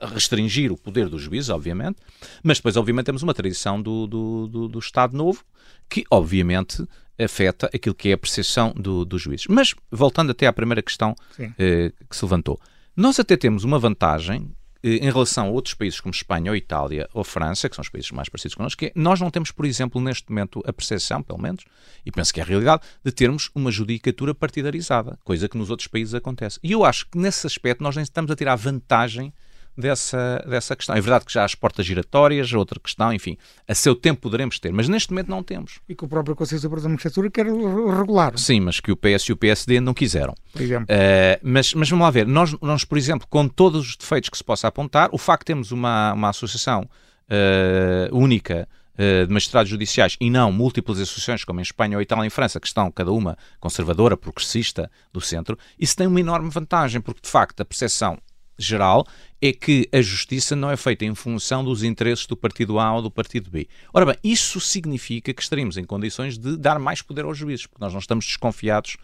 [0.00, 1.98] restringir o poder dos juízes, obviamente,
[2.42, 5.44] mas depois, obviamente, temos uma tradição do, do, do, do Estado Novo
[5.90, 6.86] que, obviamente,
[7.18, 9.46] afeta aquilo que é a percepção do, dos juízes.
[9.48, 11.14] Mas, voltando até à primeira questão
[11.58, 12.58] eh, que se levantou,
[12.96, 14.50] nós até temos uma vantagem
[14.82, 17.88] eh, em relação a outros países como Espanha ou Itália ou França, que são os
[17.88, 21.22] países mais parecidos connosco, que é, nós não temos, por exemplo, neste momento, a percepção,
[21.22, 21.64] pelo menos,
[22.04, 25.88] e penso que é a realidade, de termos uma judicatura partidarizada, coisa que nos outros
[25.88, 26.58] países acontece.
[26.62, 29.32] E eu acho que nesse aspecto nós nem estamos a tirar vantagem
[29.76, 30.96] dessa, dessa questão.
[30.96, 33.36] É verdade que já há as portas giratórias, outra questão, enfim,
[33.68, 35.80] a seu tempo poderemos ter, mas neste momento não temos.
[35.88, 38.38] E que o próprio Conselho Superior da Magistratura quer regular.
[38.38, 40.34] Sim, mas que o PS e o PSD não quiseram.
[40.52, 40.86] Por exemplo.
[40.86, 44.36] Uh, mas, mas vamos lá ver, nós, nós, por exemplo, com todos os defeitos que
[44.36, 46.88] se possa apontar, o facto de termos uma, uma associação
[47.28, 52.28] uh, única de magistrados judiciais e não múltiplas associações, como em Espanha ou Itália e
[52.28, 56.98] em França, que estão cada uma conservadora, progressista do centro, isso tem uma enorme vantagem,
[56.98, 58.18] porque de facto a percepção
[58.58, 59.06] geral
[59.40, 63.02] é que a justiça não é feita em função dos interesses do partido A ou
[63.02, 63.68] do partido B.
[63.92, 67.84] Ora bem, isso significa que estaremos em condições de dar mais poder aos juízes, porque
[67.84, 68.96] nós não estamos desconfiados,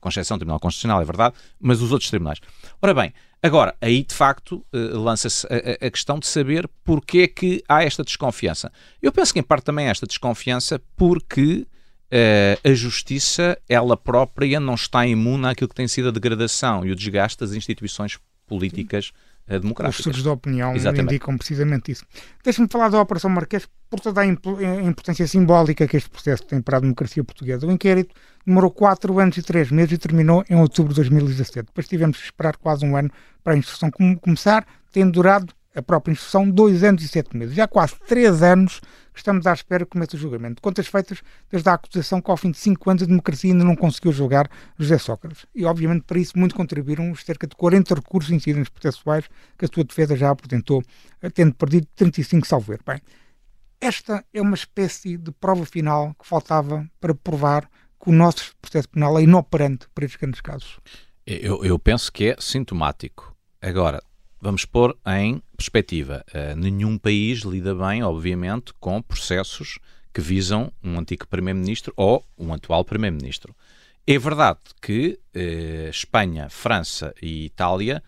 [0.00, 2.40] com exceção do Tribunal Constitucional, é verdade, mas os outros tribunais.
[2.80, 7.62] Ora bem, agora, aí de facto eh, lança-se a, questão de saber porque é que
[7.68, 8.72] há esta desconfiança.
[9.02, 11.66] Eu penso que em parte também há esta desconfiança porque
[12.10, 16.90] uh, a justiça, ela própria, não está imune àquilo que tem sido a degradação e
[16.90, 18.18] o desgaste das instituições
[18.50, 19.12] políticas
[19.48, 19.94] uh, democráticas.
[19.94, 21.14] Os estudos de opinião Exatamente.
[21.14, 22.04] indicam precisamente isso.
[22.42, 24.30] Deixa-me falar da Operação Marquês por toda a eh,
[24.82, 27.66] importância simbólica que este processo tem para a democracia portuguesa.
[27.66, 31.66] O inquérito demorou 4 anos e 3 meses e terminou em outubro de 2017.
[31.66, 33.10] Depois tivemos que esperar quase um ano
[33.42, 37.54] para a instrução começar, tendo durado a própria instrução dois anos e sete meses.
[37.54, 38.80] Já há quase três anos
[39.12, 40.62] que estamos à espera que comece o julgamento.
[40.62, 43.76] Contas feitas desde a acusação que ao fim de cinco anos a democracia ainda não
[43.76, 45.46] conseguiu julgar José Sócrates.
[45.54, 49.24] E obviamente para isso muito contribuíram os cerca de 40 recursos incidentes processuais
[49.58, 50.82] que a sua defesa já apresentou,
[51.34, 53.00] tendo perdido 35 salvo Bem,
[53.80, 57.68] esta é uma espécie de prova final que faltava para provar
[58.02, 60.78] que o nosso processo penal é inoperante para estes grandes casos.
[61.26, 63.34] Eu, eu penso que é sintomático.
[63.60, 64.02] Agora,
[64.40, 66.24] vamos pôr em perspectiva.
[66.34, 69.78] Uh, nenhum país lida bem, obviamente, com processos
[70.12, 73.54] que visam um antigo Primeiro-Ministro ou um atual Primeiro-Ministro.
[74.06, 78.02] É verdade que uh, Espanha, França e Itália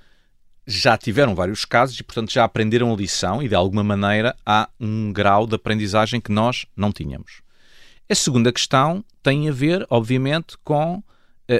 [0.67, 4.69] já tiveram vários casos e, portanto, já aprenderam a lição e, de alguma maneira, há
[4.81, 7.43] um grau de aprendizagem que nós não tínhamos.
[8.09, 11.05] A segunda questão tem a ver, obviamente, com uh,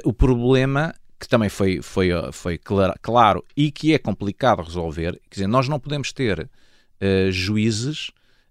[0.05, 5.13] o problema que também foi, foi, foi claro, claro, e que é complicado resolver.
[5.31, 8.09] Quer dizer, nós não podemos ter uh, juízes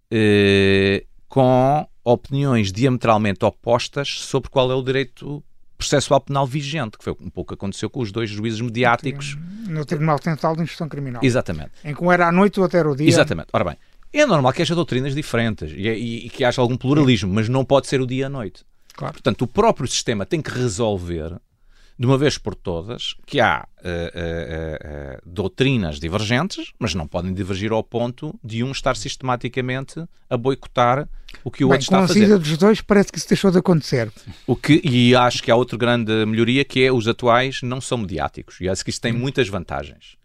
[0.10, 5.44] uh, com opiniões diametralmente opostas sobre qual é o direito
[5.78, 9.38] processual penal vigente, que foi um pouco que aconteceu com os dois juízes mediáticos.
[9.68, 11.22] No Tribunal Central de Instrução Criminal.
[11.22, 11.72] Exatamente.
[11.84, 13.10] Em que um era à noite ou até era o dia.
[13.10, 13.50] Exatamente.
[13.52, 13.78] Ora bem,
[14.14, 17.36] é normal que haja doutrinas diferentes e, e, e que haja algum pluralismo, Sim.
[17.36, 18.64] mas não pode ser o dia à noite.
[18.94, 19.14] Claro.
[19.16, 21.38] Portanto, o próprio sistema tem que resolver
[22.02, 27.32] de uma vez por todas, que há uh, uh, uh, doutrinas divergentes, mas não podem
[27.32, 31.08] divergir ao ponto de um estar sistematicamente a boicotar
[31.44, 32.28] o que o Bem, outro está a fazer.
[32.28, 34.12] Com a dos dois parece que isso deixou de acontecer.
[34.48, 38.00] O que, e acho que há outra grande melhoria que é os atuais não são
[38.00, 38.60] mediáticos.
[38.62, 40.18] E acho que isso tem muitas vantagens.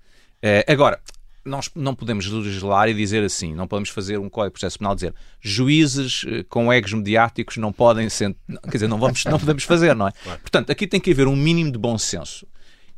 [0.67, 0.99] agora,
[1.47, 4.95] nós não podemos legislar e dizer assim, não podemos fazer um código de processo penal
[4.95, 9.65] dizer juízes eh, com egos mediáticos não podem ser, quer dizer, não, vamos, não podemos
[9.65, 10.13] fazer, não é?
[10.27, 10.41] Claro.
[10.41, 12.47] Portanto, aqui tem que haver um mínimo de bom senso.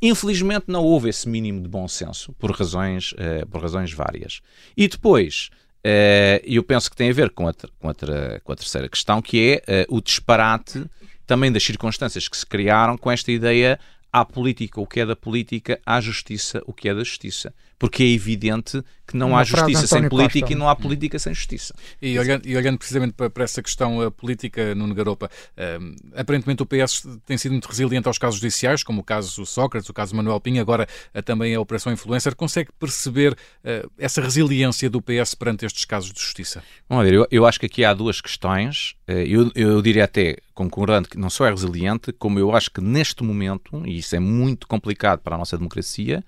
[0.01, 4.41] Infelizmente não houve esse mínimo de bom senso, por razões, uh, por razões várias.
[4.75, 5.49] E depois,
[5.85, 7.93] uh, eu penso que tem a ver com a, com a,
[8.43, 10.85] com a terceira questão, que é uh, o disparate
[11.27, 13.79] também das circunstâncias que se criaram com esta ideia
[14.11, 17.53] à política o que é da política, à justiça o que é da justiça.
[17.79, 20.53] Porque é evidente que não Uma há justiça sem política Costa.
[20.53, 21.73] e não há política sem justiça.
[21.99, 26.61] E olhando, e olhando precisamente para, para, essa questão uh, política no Garopa, uh, aparentemente
[26.61, 30.15] o PS tem sido muito resiliente aos casos judiciais, como o caso Sócrates, o caso
[30.15, 32.35] Manuel Pinho, agora uh, também a Operação Influencer.
[32.35, 33.35] Consegue perceber
[33.97, 36.61] essa resiliência do PS perante estes casos de justiça?
[36.87, 38.95] Vamos ver, eu, eu acho que aqui há duas questões.
[39.07, 43.23] eu, eu diria até, concordando, que não só é resiliente, como eu acho que neste
[43.23, 46.23] momento, e isso é muito complicado para a nossa democracia,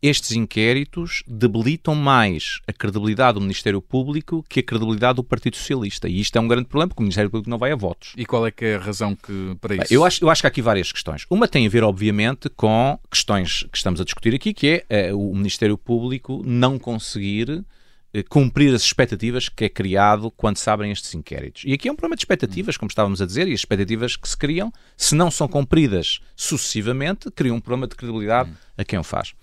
[0.00, 6.08] estes inquéritos debilitam mais a credibilidade do Ministério Público que a credibilidade do Partido Socialista.
[6.08, 8.12] E isto é um grande problema, porque o Ministério Público não vai a votos.
[8.16, 9.92] E qual é que é a razão que, para isso?
[9.92, 11.26] Eu acho, eu acho que há aqui várias questões.
[11.28, 15.14] Uma tem a ver, obviamente, com questões que estamos a discutir aqui, que é eh,
[15.14, 17.64] o Ministério Público não conseguir eh,
[18.24, 21.62] cumprir as expectativas que é criado quando se abrem estes inquéritos.
[21.66, 24.28] E aqui é um problema de expectativas, como estávamos a dizer, e as expectativas que
[24.28, 29.04] se criam, se não são cumpridas sucessivamente, criam um problema de credibilidade a quem o
[29.04, 29.34] faz.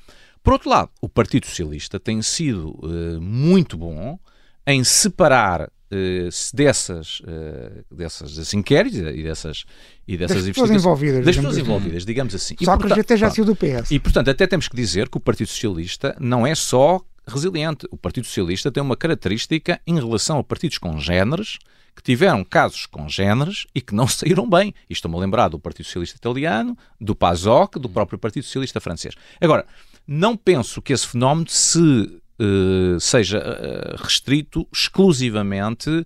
[0.43, 4.19] Por outro lado, o Partido Socialista tem sido uh, muito bom
[4.67, 9.65] em separar uh, dessas, uh, dessas inquéritos e dessas,
[10.05, 11.25] e dessas das pessoas envolvidas.
[11.25, 11.61] Das pessoas assim.
[11.61, 12.55] envolvidas, digamos assim.
[12.61, 13.91] Só que até já saiu do PS.
[13.91, 17.87] E, portanto, até temos que dizer que o Partido Socialista não é só resiliente.
[17.91, 21.57] O Partido Socialista tem uma característica em relação a partidos congêneres
[21.95, 24.73] que tiveram casos congêneres e que não saíram bem.
[24.89, 29.15] E estou-me a lembrar do Partido Socialista Italiano, do PASOK, do próprio Partido Socialista Francês.
[29.39, 29.65] Agora,
[30.07, 36.05] não penso que esse fenómeno se uh, seja uh, restrito exclusivamente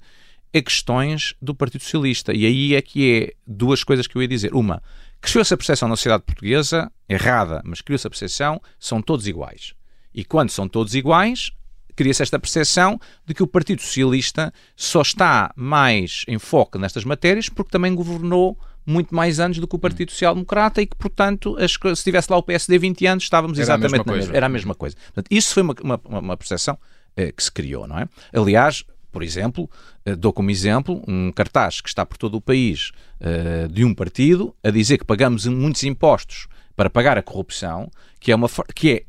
[0.54, 2.34] a questões do Partido Socialista.
[2.34, 4.54] E aí é que é duas coisas que eu ia dizer.
[4.54, 4.82] Uma,
[5.22, 9.74] criou-se a percepção na sociedade portuguesa, errada, mas criou-se a percepção, são todos iguais.
[10.14, 11.52] E quando são todos iguais,
[11.96, 17.50] cria-se esta percepção de que o Partido Socialista só está mais em foco nestas matérias
[17.50, 21.58] porque também governou muito mais anos do que o Partido Social Democrata e que, portanto,
[21.60, 24.36] as, se tivesse lá o PSD 20 anos, estávamos Era exatamente na mesma.
[24.36, 24.96] Era a mesma coisa.
[24.96, 26.78] Portanto, isso foi uma, uma, uma percepção
[27.18, 28.08] eh, que se criou, não é?
[28.32, 29.70] Aliás, por exemplo,
[30.06, 33.94] eh, dou como exemplo um cartaz que está por todo o país eh, de um
[33.94, 37.90] partido a dizer que pagamos muitos impostos para pagar a corrupção,
[38.20, 39.04] que é, uma, que é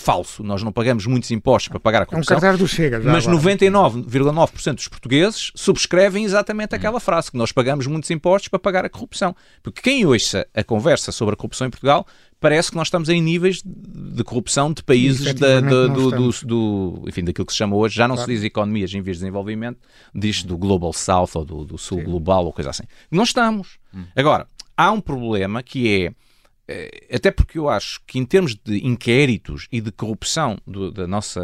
[0.00, 0.42] falso.
[0.42, 2.34] Nós não pagamos muitos impostos para pagar a corrupção.
[2.34, 3.00] É um cartaz do Chega.
[3.00, 7.00] Mas 99,9% dos portugueses subscrevem exatamente aquela hum.
[7.00, 9.36] frase, que nós pagamos muitos impostos para pagar a corrupção.
[9.62, 12.06] Porque quem ouça a conversa sobre a corrupção em Portugal
[12.40, 17.04] parece que nós estamos em níveis de corrupção de países da, da, do, do, do,
[17.06, 18.30] enfim, daquilo que se chama hoje, já não claro.
[18.30, 19.78] se diz economias em vez de desenvolvimento,
[20.14, 22.04] diz do Global South ou do, do Sul Sim.
[22.04, 22.84] Global ou coisa assim.
[23.10, 23.78] Não estamos.
[23.94, 24.04] Hum.
[24.16, 26.12] Agora, há um problema que é
[27.12, 30.58] até porque eu acho que em termos de inquéritos e de corrupção
[30.94, 31.40] da nossa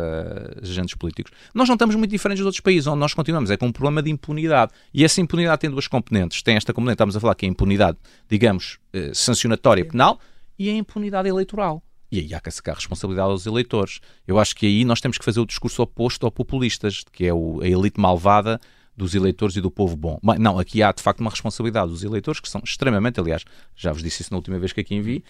[0.62, 3.66] agentes políticos, nós não estamos muito diferentes dos outros países, onde nós continuamos é com
[3.66, 4.72] um problema de impunidade.
[4.92, 6.42] E essa impunidade tem duas componentes.
[6.42, 10.20] Tem esta componente, estamos a falar que é a impunidade, digamos, eh, sancionatória penal
[10.58, 11.82] e a impunidade eleitoral.
[12.10, 14.00] E aí há que sacar responsabilidade aos eleitores.
[14.26, 17.34] Eu acho que aí nós temos que fazer o discurso oposto ao populistas, que é
[17.34, 18.60] o, a elite malvada
[18.96, 20.18] dos eleitores e do povo bom.
[20.22, 23.92] Mas, não, aqui há de facto uma responsabilidade dos eleitores que são extremamente, aliás, já
[23.92, 25.22] vos disse isso na última vez que aqui envi,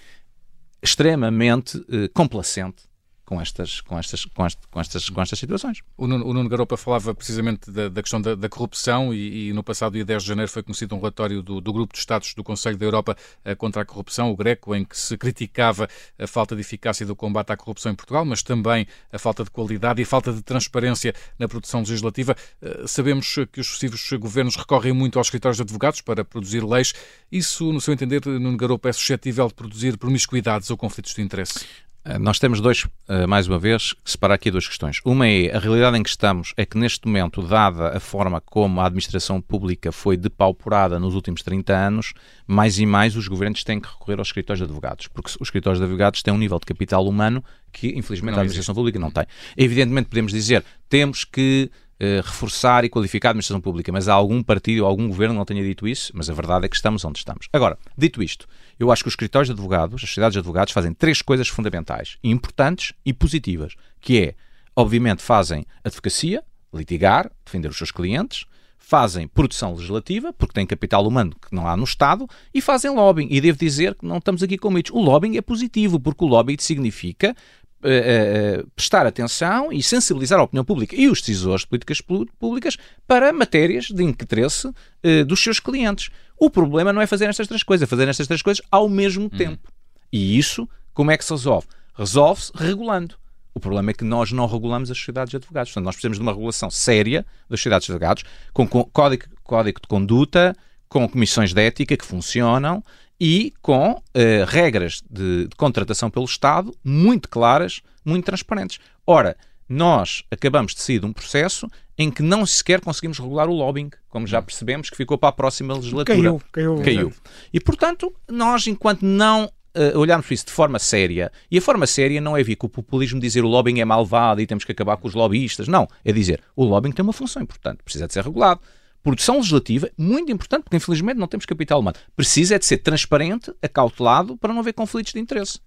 [0.83, 2.85] extremamente eh, complacente
[3.27, 5.83] com estas, com estas, com com estas, com estas situações.
[5.97, 9.53] O Nuno, o Nuno Garopa falava precisamente da, da questão da, da corrupção e, e,
[9.53, 12.35] no passado dia 10 de janeiro foi conhecido um relatório do, do Grupo de Estados
[12.35, 16.27] do Conselho da Europa uh, contra a corrupção, o GRECO, em que se criticava a
[16.27, 20.01] falta de eficácia do combate à corrupção em Portugal, mas também a falta de qualidade
[20.01, 22.37] e a falta de transparência na produção legislativa.
[22.63, 26.95] Uh, sabemos que os sucessivos governos recorrem muito aos escritórios de advogados para produzir leis.
[27.31, 31.67] Isso, no seu entender, Nuno Garopa, é suscetível de produzir promiscuidades ou conflitos de interesse?
[32.07, 35.01] Eh, nós temos dois, eh, mais uma vez, separar aqui duas questões.
[35.05, 38.81] Uma é a realidade em que estamos é que neste momento, dada a forma como
[38.81, 42.13] a administração pública foi depauperada nos últimos 30 anos,
[42.47, 45.81] mais e mais os governos têm que recorrer aos escritórios de advogados, porque os escritórios
[45.81, 47.43] de advogados têm um nível de capital humano
[47.73, 48.79] que, infelizmente, não a administração existe.
[48.79, 49.27] pública não tem.
[49.57, 54.43] Evidentemente, podemos dizer, temos que Uh, reforçar e qualificar a administração pública, mas há algum
[54.43, 57.19] partido ou algum governo não tenha dito isso, mas a verdade é que estamos onde
[57.19, 57.49] estamos.
[57.51, 58.47] Agora, dito isto,
[58.79, 62.19] eu acho que os escritórios de advogados, as sociedades de advogados, fazem três coisas fundamentais,
[62.23, 64.35] importantes e positivas, que é,
[64.77, 68.45] obviamente, fazem advocacia, litigar, defender os seus clientes,
[68.87, 73.27] fazem produção legislativa, porque têm capital humano que não há no Estado, e fazem lobbying.
[73.31, 74.93] E devo dizer que não estamos aqui com mitos.
[74.93, 77.35] O lobbying é positivo, porque o lobbying significa
[77.83, 82.77] Uh, uh, prestar atenção e sensibilizar a opinião pública e os decisores de políticas públicas
[83.07, 86.09] para matérias de interesse uh, dos seus clientes.
[86.39, 89.25] O problema não é fazer estas três coisas, é fazer estas três coisas ao mesmo
[89.25, 89.29] uhum.
[89.29, 89.71] tempo.
[90.11, 91.67] E isso, como é que se resolve?
[91.95, 93.15] Resolve-se regulando.
[93.55, 95.71] O problema é que nós não regulamos as sociedades de advogados.
[95.71, 99.89] Portanto, nós precisamos de uma regulação séria das sociedades de advogados, com, código, código de
[99.89, 100.55] conduta,
[100.89, 102.85] com comissões de ética que funcionam
[103.21, 104.01] e com uh,
[104.47, 108.79] regras de, de, contratação pelo Estado muito claras, muito transparentes.
[109.07, 109.37] Ora,
[109.69, 113.91] nós acabamos de sair de um processo em que não sequer conseguimos regular o lobbying,
[114.09, 116.17] como já percebemos que ficou para a próxima legislatura.
[116.17, 116.83] Caiu, caiu.
[116.83, 117.13] caiu.
[117.53, 121.87] E, portanto, nós, enquanto não uh, olharmos para isso de forma séria, e a forma
[121.87, 124.73] séria não é vir com o populismo dizer o lobbying é malvado e temos que
[124.73, 125.69] acabar com os lobbyistas.
[125.69, 128.61] Não, é dizer o lobbying tem uma função importante, precisa de ser regulado.
[129.07, 131.97] Produção legislativa, muito importante, porque infelizmente não temos capital humano.
[132.17, 135.61] Precisa é de ser transparente, acautelado, para não haver conflitos de interesse.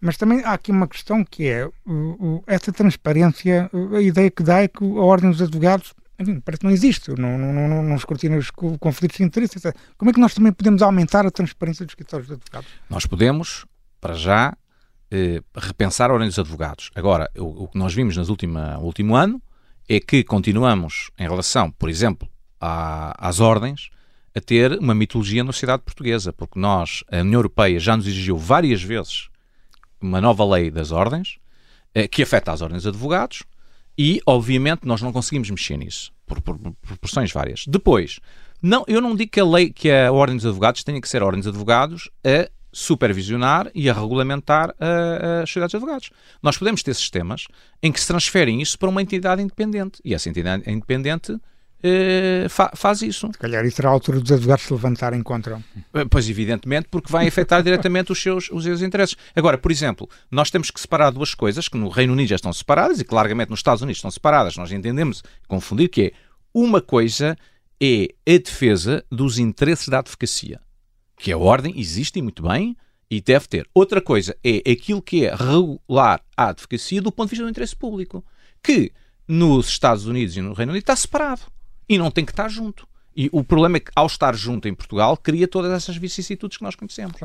[0.00, 1.68] Mas também há aqui uma questão que é
[2.46, 6.66] essa transparência, a ideia que dá é que a Ordem dos Advogados enfim, parece que
[6.66, 9.58] não existe, não, não, não, não escrutina os conflitos de interesse.
[9.58, 9.76] Etc.
[9.96, 12.68] Como é que nós também podemos aumentar a transparência dos escritórios de advogados?
[12.88, 13.66] Nós podemos,
[14.00, 14.56] para já,
[15.10, 16.92] eh, repensar a ordem dos advogados.
[16.94, 19.42] Agora, o, o que nós vimos no último ano
[19.88, 22.28] é que continuamos, em relação, por exemplo,
[22.60, 23.90] à, às ordens,
[24.34, 28.36] a ter uma mitologia na sociedade portuguesa, porque nós, a União Europeia, já nos exigiu
[28.36, 29.28] várias vezes
[30.00, 31.38] uma nova lei das ordens,
[31.94, 33.42] eh, que afeta as ordens de advogados,
[33.96, 37.64] e, obviamente, nós não conseguimos mexer nisso, por, por, por proporções várias.
[37.66, 38.20] Depois,
[38.62, 41.22] não, eu não digo que a lei, que a Ordem dos Advogados tenha que ser
[41.22, 46.10] a Ordem dos Advogados a supervisionar e a regulamentar as sociedades de advogados.
[46.42, 47.46] Nós podemos ter sistemas
[47.82, 51.36] em que se transferem isso para uma entidade independente e essa entidade independente
[51.84, 53.28] uh, fa faz isso.
[53.32, 55.62] Se calhar isso será a altura dos advogados se levantarem contra.
[55.94, 59.16] Eh, pois, evidentemente, porque vai afetar diretamente os seus, os seus interesses.
[59.34, 62.52] Agora, por exemplo, nós temos que separar duas coisas que no Reino Unido já estão
[62.52, 64.56] separadas e que largamente nos Estados Unidos estão separadas.
[64.56, 66.12] Nós entendemos confundir que é
[66.52, 67.36] uma coisa
[67.80, 70.60] é a defesa dos interesses da advocacia
[71.18, 72.76] que a ordem existe e muito bem
[73.10, 73.68] e deve ter.
[73.74, 77.74] Outra coisa é aquilo que é regular a advocacia do ponto de vista do interesse
[77.74, 78.24] público,
[78.62, 78.92] que
[79.26, 81.42] nos Estados Unidos e no Reino Unido está separado
[81.88, 82.86] e não tem que estar junto.
[83.16, 86.62] E o problema é que, ao estar junto em Portugal, cria todas essas vicissitudes que
[86.62, 87.16] nós conhecemos.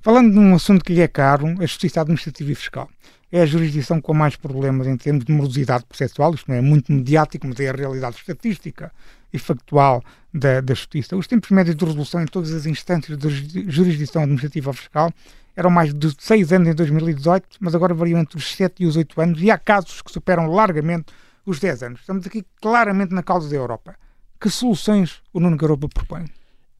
[0.00, 2.88] Falando de um assunto que lhe é caro, a justiça administrativa e fiscal.
[3.32, 6.92] É a jurisdição com mais problemas em termos de morosidade processual, isto não é muito
[6.92, 8.92] mediático, mas é a realidade estatística
[9.32, 11.16] e factual da, da Justiça.
[11.16, 15.12] Os tempos médios de resolução em todas as instâncias de jurisdição administrativa ou fiscal
[15.56, 18.96] eram mais de 6 anos em 2018, mas agora variam entre os 7 e os
[18.96, 21.06] 8 anos, e há casos que superam largamente
[21.44, 22.00] os 10 anos.
[22.00, 23.96] Estamos aqui claramente na causa da Europa.
[24.40, 26.24] Que soluções o Nuno Garopa propõe?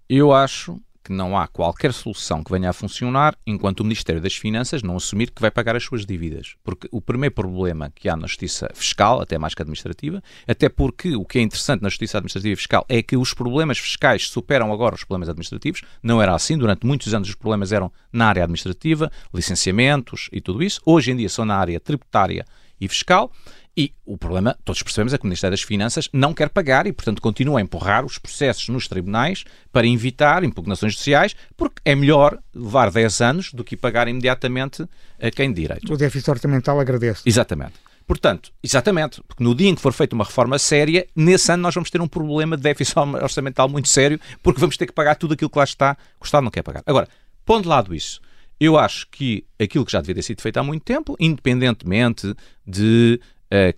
[0.09, 4.35] Eu acho que não há qualquer solução que venha a funcionar enquanto o Ministério das
[4.35, 6.55] Finanças não assumir que vai pagar as suas dívidas.
[6.65, 11.15] Porque o primeiro problema que há na justiça fiscal, até mais que administrativa, até porque
[11.15, 14.73] o que é interessante na justiça administrativa e fiscal é que os problemas fiscais superam
[14.73, 15.83] agora os problemas administrativos.
[16.03, 16.57] Não era assim.
[16.57, 20.81] Durante muitos anos os problemas eram na área administrativa, licenciamentos e tudo isso.
[20.87, 22.47] Hoje em dia são na área tributária
[22.81, 23.31] e fiscal.
[23.77, 26.93] E o problema, todos percebemos, é que o Ministério das Finanças não quer pagar e,
[26.93, 32.39] portanto, continua a empurrar os processos nos tribunais para evitar impugnações judiciais, porque é melhor
[32.55, 34.87] levar 10 anos do que pagar imediatamente
[35.21, 35.93] a quem de direito.
[35.93, 37.23] O déficit orçamental agradece.
[37.25, 37.75] Exatamente.
[38.07, 41.73] Portanto, exatamente, porque no dia em que for feita uma reforma séria, nesse ano nós
[41.73, 45.35] vamos ter um problema de déficit orçamental muito sério, porque vamos ter que pagar tudo
[45.35, 46.83] aquilo que lá está, que o Estado não quer pagar.
[46.85, 47.09] Agora,
[47.47, 48.21] pondo de lado isso,
[48.59, 52.35] eu acho que aquilo que já devia ter sido feito há muito tempo, independentemente
[52.67, 53.21] de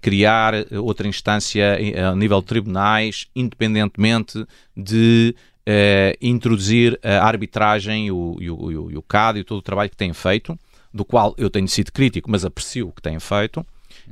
[0.02, 1.78] criar outra instância
[2.10, 8.96] a nível de tribunais, independentemente de uh, introduzir a arbitragem e o, e, o, e
[8.96, 10.58] o CAD e todo o trabalho que têm feito,
[10.92, 13.64] do qual eu tenho sido crítico, mas aprecio o que têm feito,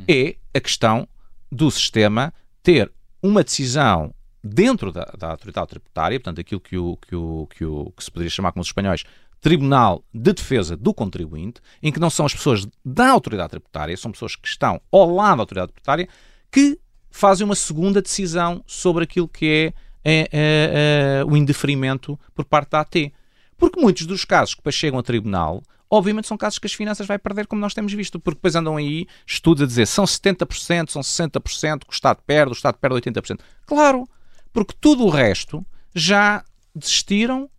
[0.09, 1.07] é a questão
[1.51, 2.91] do sistema ter
[3.23, 7.93] uma decisão dentro da, da autoridade tributária, portanto, aquilo que, o, que, o, que, o,
[7.95, 9.05] que se poderia chamar como os espanhóis
[9.41, 14.13] Tribunal de Defesa do Contribuinte, em que não são as pessoas da autoridade tributária, são
[14.13, 16.09] pessoas que estão ao lado da autoridade tributária,
[16.51, 16.79] que
[17.11, 19.73] fazem uma segunda decisão sobre aquilo que
[20.05, 23.13] é, é, é, é o indeferimento por parte da AT.
[23.57, 27.19] Porque muitos dos casos que chegam a tribunal, obviamente são casos que as finanças vai
[27.19, 31.03] perder, como nós temos visto, porque depois andam aí estudos a dizer são 70%, são
[31.03, 33.41] 60%, que o Estado perde, o Estado perde 80%.
[33.67, 34.09] Claro,
[34.53, 37.51] porque tudo o resto já desistiram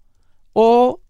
[0.53, 1.01] ou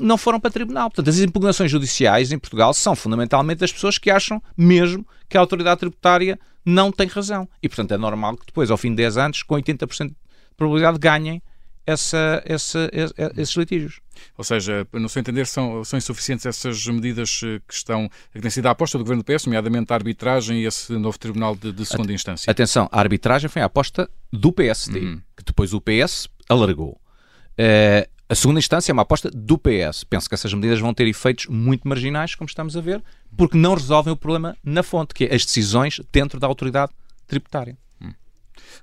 [0.00, 0.90] não foram para tribunal.
[0.90, 5.40] Portanto, as impugnações judiciais em Portugal são fundamentalmente das pessoas que acham mesmo que a
[5.40, 7.48] autoridade tributária não tem razão.
[7.62, 10.14] E, portanto, é normal que depois, ao fim de 10 anos, com 80% de
[10.56, 11.42] probabilidade, ganhem
[11.86, 12.90] essa, essa,
[13.36, 14.00] esses litígios.
[14.38, 18.50] Ou seja, no seu entender, são, são insuficientes essas medidas eh, que estão que têm
[18.50, 21.72] sido a aposta do Governo do PS, nomeadamente a arbitragem e esse novo Tribunal de,
[21.72, 22.50] de Segunda Instância?
[22.50, 25.20] Atenção, a arbitragem foi a aposta do PSD, uhum.
[25.36, 26.98] que depois o PS alargou.
[27.58, 30.02] Uh, a segunda instância é uma aposta do PS.
[30.02, 33.00] Penso que essas medidas vão ter efeitos muito marginais, como estamos a ver,
[33.36, 36.90] porque não resolvem o problema na fonte, que é as decisões dentro da autoridade
[37.28, 37.78] tributária.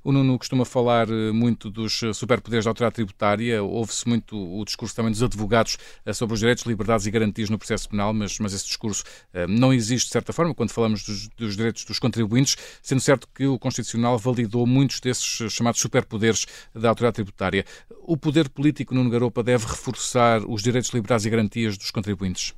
[0.04, 3.62] O Nuno costuma falar eh, muito dos eh, superpoderes da autoridade tributária.
[3.64, 7.58] Ouve-se muito o discurso também dos advogados eh, sobre os direitos, liberdades e garantias no
[7.58, 9.04] processo penal, mas, mas esse discurso
[9.48, 13.46] não existe de certa forma quando falamos dos, dos direitos dos contribuintes, sendo certo que
[13.46, 17.66] o Constitucional validou muitos desses chamados superpoderes da autoridade tributária.
[18.04, 22.54] O poder político, Nuno Garopa, deve reforçar os direitos, liberdades e garantias dos contribuintes?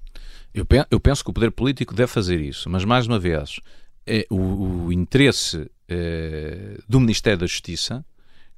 [0.53, 3.59] Eu penso que o poder político deve fazer isso, mas mais uma vez,
[4.05, 8.05] é, o, o interesse eh, do Ministério da Justiça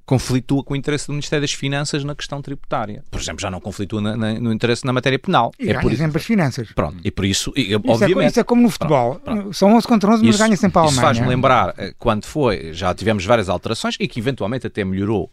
[0.06, 3.02] conflitua com o interesse do Ministério das Finanças na questão tributária.
[3.10, 5.50] Por exemplo, já não conflitua na, na, no interesse na matéria penal.
[5.58, 6.72] E é ganha por sempre as finanças.
[6.72, 8.24] Pronto, e por isso, e, isso é obviamente...
[8.24, 9.16] É, isso é como no futebol.
[9.16, 9.54] Pronto, pronto.
[9.54, 10.94] São 11 contra 11, mas ganha sempre a Alemanha.
[10.94, 15.30] Isso faz-me lembrar eh, quando foi, já tivemos várias alterações e que eventualmente até melhorou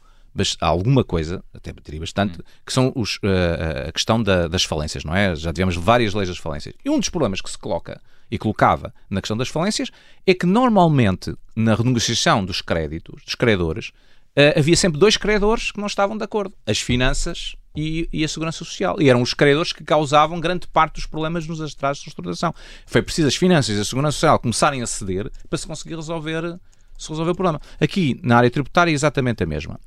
[0.59, 2.43] alguma coisa, até bateria bastante, hum.
[2.65, 5.35] que são os, uh, a questão da, das falências, não é?
[5.35, 6.73] Já tivemos várias leis das falências.
[6.83, 8.01] E um dos problemas que se coloca
[8.33, 9.91] e colocava na questão das falências
[10.25, 13.89] é que normalmente na renegociação dos créditos, dos credores,
[14.35, 18.27] uh, havia sempre dois credores que não estavam de acordo: as finanças e, e, a
[18.27, 18.99] segurança social.
[18.99, 22.55] E eram os credores que causavam grande parte dos problemas nos atrasos de reestruturação.
[22.87, 26.59] Foi preciso as finanças e a segurança social começarem a ceder para se conseguir resolver,
[26.97, 27.61] se resolver o problema.
[27.79, 29.79] Aqui, na área tributária, é exatamente a mesma.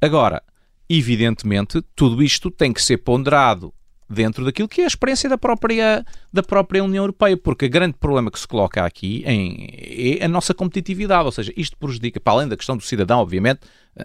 [0.00, 0.40] Agora,
[0.88, 3.74] evidentemente, tudo isto tem que ser ponderado
[4.08, 7.94] dentro daquilo que é a experiência da própria, da própria União Europeia, porque o grande
[7.94, 12.32] problema que se coloca aqui em, é a nossa competitividade, ou seja, isto prejudica, para
[12.34, 13.60] além da questão do cidadão, obviamente,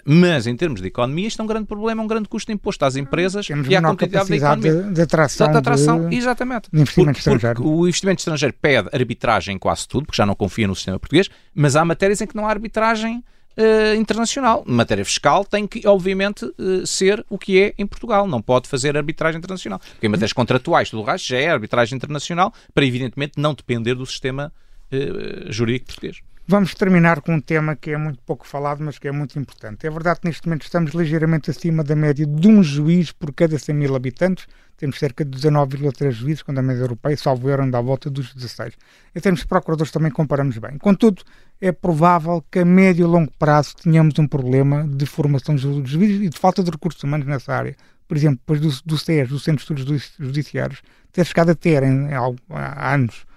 [0.06, 2.96] mas em termos de economia, isto é um grande problema, um grande custo imposto às
[2.96, 4.84] empresas Temos e à competitividade da economia.
[4.84, 6.70] De, de atração, de, atração de, exatamente.
[6.72, 7.56] De investimento porque, estrangeiro.
[7.56, 11.00] Porque o investimento estrangeiro pede arbitragem em quase tudo, porque já não confia no sistema
[11.00, 13.24] português, mas há matérias em que não há arbitragem
[13.60, 14.64] uh, internacional.
[14.66, 18.28] Matéria fiscal tem que, obviamente, uh, ser o que é em Portugal.
[18.28, 19.80] Não pode fazer arbitragem internacional.
[19.80, 23.96] Porque em matérias contratuais, tudo o resto já é arbitragem internacional, para evidentemente não depender
[23.96, 24.52] do sistema
[24.92, 26.22] uh, jurídico português.
[26.52, 29.86] Vamos terminar com um tema que é muito pouco falado, mas que é muito importante.
[29.86, 33.56] É verdade que neste momento estamos ligeiramente acima da média de um juiz por cada
[33.60, 34.48] 100 mil habitantes.
[34.76, 38.34] Temos cerca de 19,3 juízes, quando a média europeia, salvo erro, anda à volta dos
[38.34, 38.74] 16.
[39.16, 40.80] Em termos de procuradores também comparamos bem.
[40.80, 41.22] Contudo,
[41.62, 46.20] é provável que a médio e longo prazo tenhamos um problema de formação de juízes
[46.20, 47.76] e de falta de recursos humanos nessa área.
[48.08, 50.82] Por exemplo, depois do, do CES, do Centro de Estudos Judiciários,
[51.12, 53.28] ter chegado a ter, em, há anos,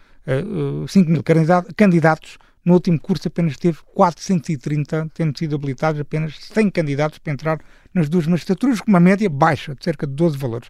[0.88, 1.22] 5 eh, mil
[1.76, 7.60] candidatos no último curso apenas teve 430, tendo sido habilitados apenas 100 candidatos para entrar
[7.92, 10.68] nas duas magistraturas, com uma média baixa, de cerca de 12 valores.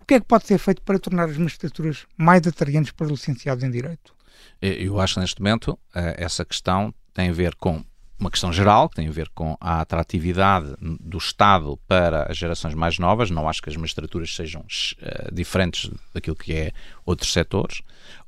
[0.00, 3.12] O que é que pode ser feito para tornar as magistraturas mais atraentes para os
[3.12, 4.14] licenciados em Direito?
[4.60, 7.84] Eu acho que neste momento eh, essa questão tem a ver com
[8.18, 12.74] uma questão geral, que tem a ver com a atratividade do Estado para as gerações
[12.74, 13.30] mais novas.
[13.30, 16.72] Não acho que as magistraturas sejam uh, diferentes daquilo que é
[17.06, 17.80] outros setores.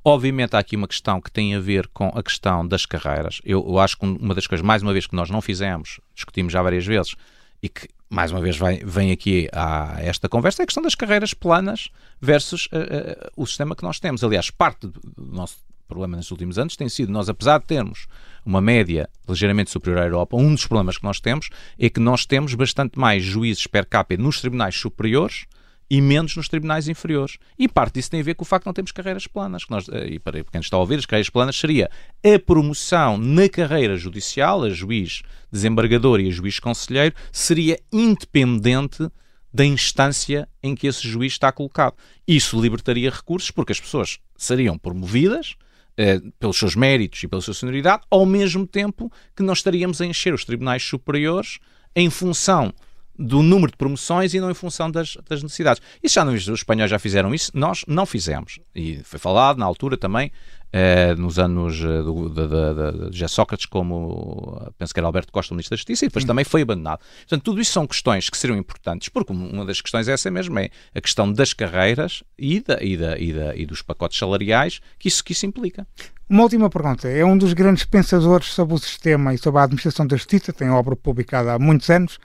[0.04, 3.40] Obviamente há aqui uma questão que tem a ver com a questão das carreiras.
[3.44, 6.52] Eu, eu acho que uma das coisas, mais uma vez, que nós não fizemos, discutimos
[6.52, 7.14] já várias vezes,
[7.62, 10.94] e que mais uma vez vem, vem aqui a esta conversa, é a questão das
[10.94, 14.24] carreiras planas versus uh, uh, o sistema que nós temos.
[14.24, 15.56] Aliás, parte do nosso
[15.90, 18.06] problema nestes últimos anos tem sido nós, apesar de termos
[18.44, 22.24] uma média ligeiramente superior à Europa, um dos problemas que nós temos é que nós
[22.24, 25.44] temos bastante mais juízes per capita nos tribunais superiores
[25.90, 27.36] e menos nos tribunais inferiores.
[27.58, 29.64] E parte disso tem a ver com o facto de não termos carreiras planas.
[29.64, 31.90] Que nós, eh, e para quem está a ouvir, as carreiras planas seria
[32.24, 39.10] a promoção na carreira judicial, a juiz desembargador e a juiz conselheiro, seria independente
[39.52, 41.96] da instância em que esse juiz está colocado.
[42.26, 45.56] Isso libertaria recursos porque as pessoas seriam promovidas
[45.96, 50.06] eh, pelos seus méritos e pela sua senioridade, ao mesmo tempo que nós estaríamos a
[50.06, 51.58] encher os tribunais superiores
[51.94, 52.72] em função
[53.20, 55.82] do número de promoções e não em função das, das necessidades.
[56.02, 58.58] Isso já não os espanhóis já fizeram isso, nós não fizemos.
[58.74, 60.32] E foi falado na altura também,
[60.72, 65.32] eh, nos anos eh, do, de, de, de, de Sócrates, como penso que era Alberto
[65.32, 66.28] Costa, o Ministro da Justiça, e depois Sim.
[66.28, 67.00] também foi abandonado.
[67.20, 70.58] Portanto, tudo isso são questões que seriam importantes, porque uma das questões é essa mesmo,
[70.58, 74.80] é a questão das carreiras e, da, e, da, e, da, e dos pacotes salariais
[74.98, 75.86] que isso, que isso implica.
[76.28, 77.08] Uma última pergunta.
[77.08, 80.70] É um dos grandes pensadores sobre o sistema e sobre a administração da justiça, tem
[80.70, 82.18] obra publicada há muitos anos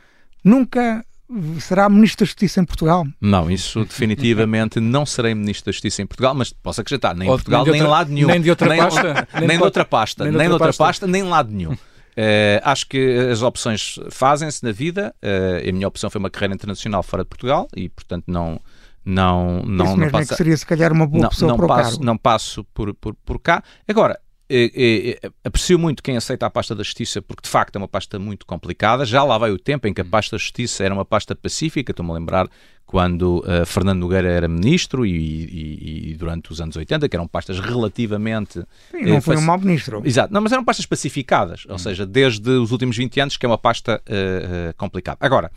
[0.44, 1.04] nunca
[1.60, 3.06] será Ministro da Justiça em Portugal?
[3.20, 7.32] Não, isso definitivamente não serei Ministro da Justiça em Portugal, mas posso acrescentar, nem em
[7.32, 8.28] Portugal, nem, outra, nem lado nenhum.
[8.28, 9.28] Nem de outra pasta?
[9.34, 10.84] Nem, nem de outra pasta, nem, de outra pasta.
[10.84, 11.74] pasta, nem lado nenhum.
[11.74, 15.14] Uh, acho que as opções fazem-se na vida.
[15.22, 18.60] Uh, a minha opção foi uma carreira internacional fora de Portugal e, portanto, não
[19.04, 21.50] não não Isso mesmo não passa, é que seria se calhar uma boa não, pessoa
[21.50, 22.04] não para passo.
[22.04, 23.62] Não passo por, por, por cá.
[23.88, 24.20] Agora,
[24.50, 28.20] é, aprecio muito quem aceita a pasta da Justiça, porque de facto é uma pasta
[28.20, 29.06] muito complicada.
[29.06, 31.92] Já lá vai o tempo em que a pasta da Justiça era uma pasta pacífica.
[31.92, 32.48] Estou-me a lembrar
[32.86, 37.28] quando uh, Fernando Nogueira era ministro e, e, e, durante os anos 80, que eram
[37.28, 38.64] pastas relativamente.
[38.92, 40.02] Sim, não uh, foi um mau ministro.
[40.06, 41.80] Exato, não, mas eram pastas pacificadas, ou hum.
[41.80, 45.18] seja, desde os últimos 20 anos, que é uma pasta uh, complicada.
[45.20, 45.52] Agora,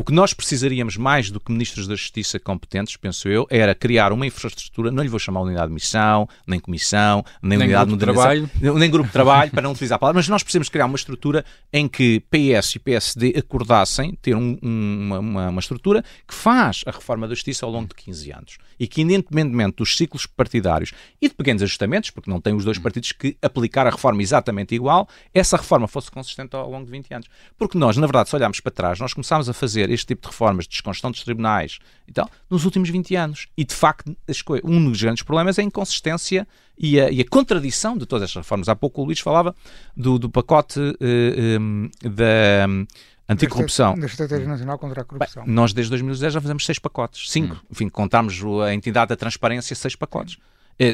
[0.00, 4.14] O que nós precisaríamos mais do que ministros da Justiça competentes, penso eu, era criar
[4.14, 7.98] uma infraestrutura, não lhe vou chamar unidade de missão, nem comissão, nem, nem unidade de
[7.98, 10.96] trabalho, nem grupo de trabalho, para não utilizar a palavra, mas nós precisamos criar uma
[10.96, 16.82] estrutura em que PS e PSD acordassem ter um, uma, uma, uma, estrutura que faz
[16.86, 18.58] a reforma da Justiça ao longo de 15 anos.
[18.78, 22.78] E que, independentemente dos ciclos partidários e de pequenos ajustamentos, porque não tem os dois
[22.78, 27.12] partidos que aplicar a reforma exatamente igual, essa reforma fosse consistente ao longo de 20
[27.12, 27.28] anos.
[27.58, 30.28] Porque nós, na verdade, se olharmos para trás, nós começámos a fazer este tipo de
[30.28, 33.48] reformas de desconstrução dos tribunais e tal, nos últimos 20 anos.
[33.56, 34.16] E, de facto,
[34.64, 36.46] um dos grandes problemas é a inconsistência
[36.78, 38.68] e a, e a contradição de todas estas reformas.
[38.68, 39.54] Há pouco o Luís falava
[39.96, 42.86] do, do pacote uh, eh, um, da um,
[43.28, 43.98] anticorrupção.
[43.98, 45.44] Da Estratégia Nacional contra a Corrupção.
[45.44, 47.30] Bem, nós, desde 2010, já fazemos seis pacotes.
[47.30, 47.54] Cinco.
[47.54, 47.66] Hum.
[47.70, 50.36] Enfim, contámos a entidade da transparência, seis pacotes.
[50.36, 50.40] É,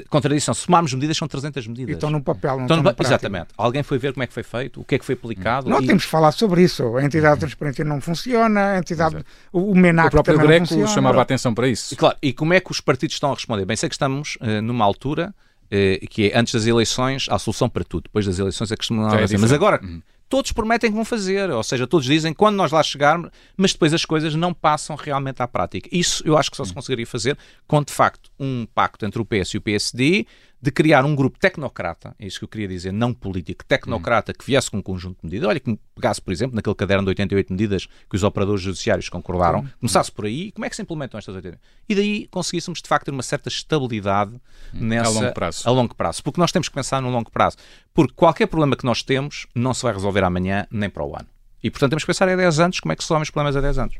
[0.08, 1.92] contradição, se somarmos medidas, são 300 medidas.
[1.92, 3.48] E estão no papel, não estão, estão no Exatamente.
[3.56, 5.70] Alguém foi ver como é que foi feito, o que é que foi aplicado.
[5.70, 5.86] Não e...
[5.86, 6.96] temos que falar sobre isso.
[6.96, 9.16] A entidade de transparência não funciona, a entidade,
[9.52, 11.94] o, o MENAC O próprio Greco chamava a atenção para isso.
[11.94, 13.64] E, claro, e como é que os partidos estão a responder?
[13.64, 15.32] Bem, sei que estamos uh, numa altura
[15.66, 18.04] uh, que é antes das eleições, há solução para tudo.
[18.04, 19.80] Depois das eleições é que costumam é Mas agora...
[19.82, 23.72] Uhum todos prometem que vão fazer, ou seja, todos dizem quando nós lá chegarmos, mas
[23.72, 25.88] depois as coisas não passam realmente à prática.
[25.92, 29.24] Isso eu acho que só se conseguiria fazer com, de facto, um pacto entre o
[29.24, 30.26] PS e o PSD,
[30.60, 34.44] de criar um grupo tecnocrata, é isso que eu queria dizer, não político, tecnocrata, que
[34.44, 35.48] viesse com um conjunto de medidas.
[35.48, 39.62] Olha, que pegasse, por exemplo, naquele caderno de 88 medidas que os operadores judiciários concordaram,
[39.62, 39.68] Sim.
[39.80, 41.62] começasse por aí, como é que se implementam estas 88?
[41.88, 44.40] E daí conseguíssemos, de facto, ter uma certa estabilidade
[44.72, 45.68] nessa, a longo prazo.
[45.68, 46.22] A longo prazo.
[46.22, 47.56] Porque nós temos que pensar no longo prazo.
[47.94, 51.28] Porque qualquer problema que nós temos não se vai resolver amanhã nem para o ano.
[51.62, 53.56] E, portanto, temos que pensar a 10 anos como é que se resolvem os problemas
[53.56, 53.96] a 10 anos.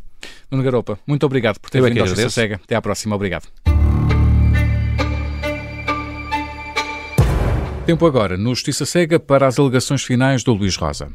[0.51, 2.61] Nuno Garopa, muito obrigado por ter eu é vindo ao Cega.
[2.63, 3.17] Até à próxima.
[3.17, 3.49] Obrigado.
[7.87, 11.09] Tempo agora no Justiça Cega para as alegações finais do Luís Rosa.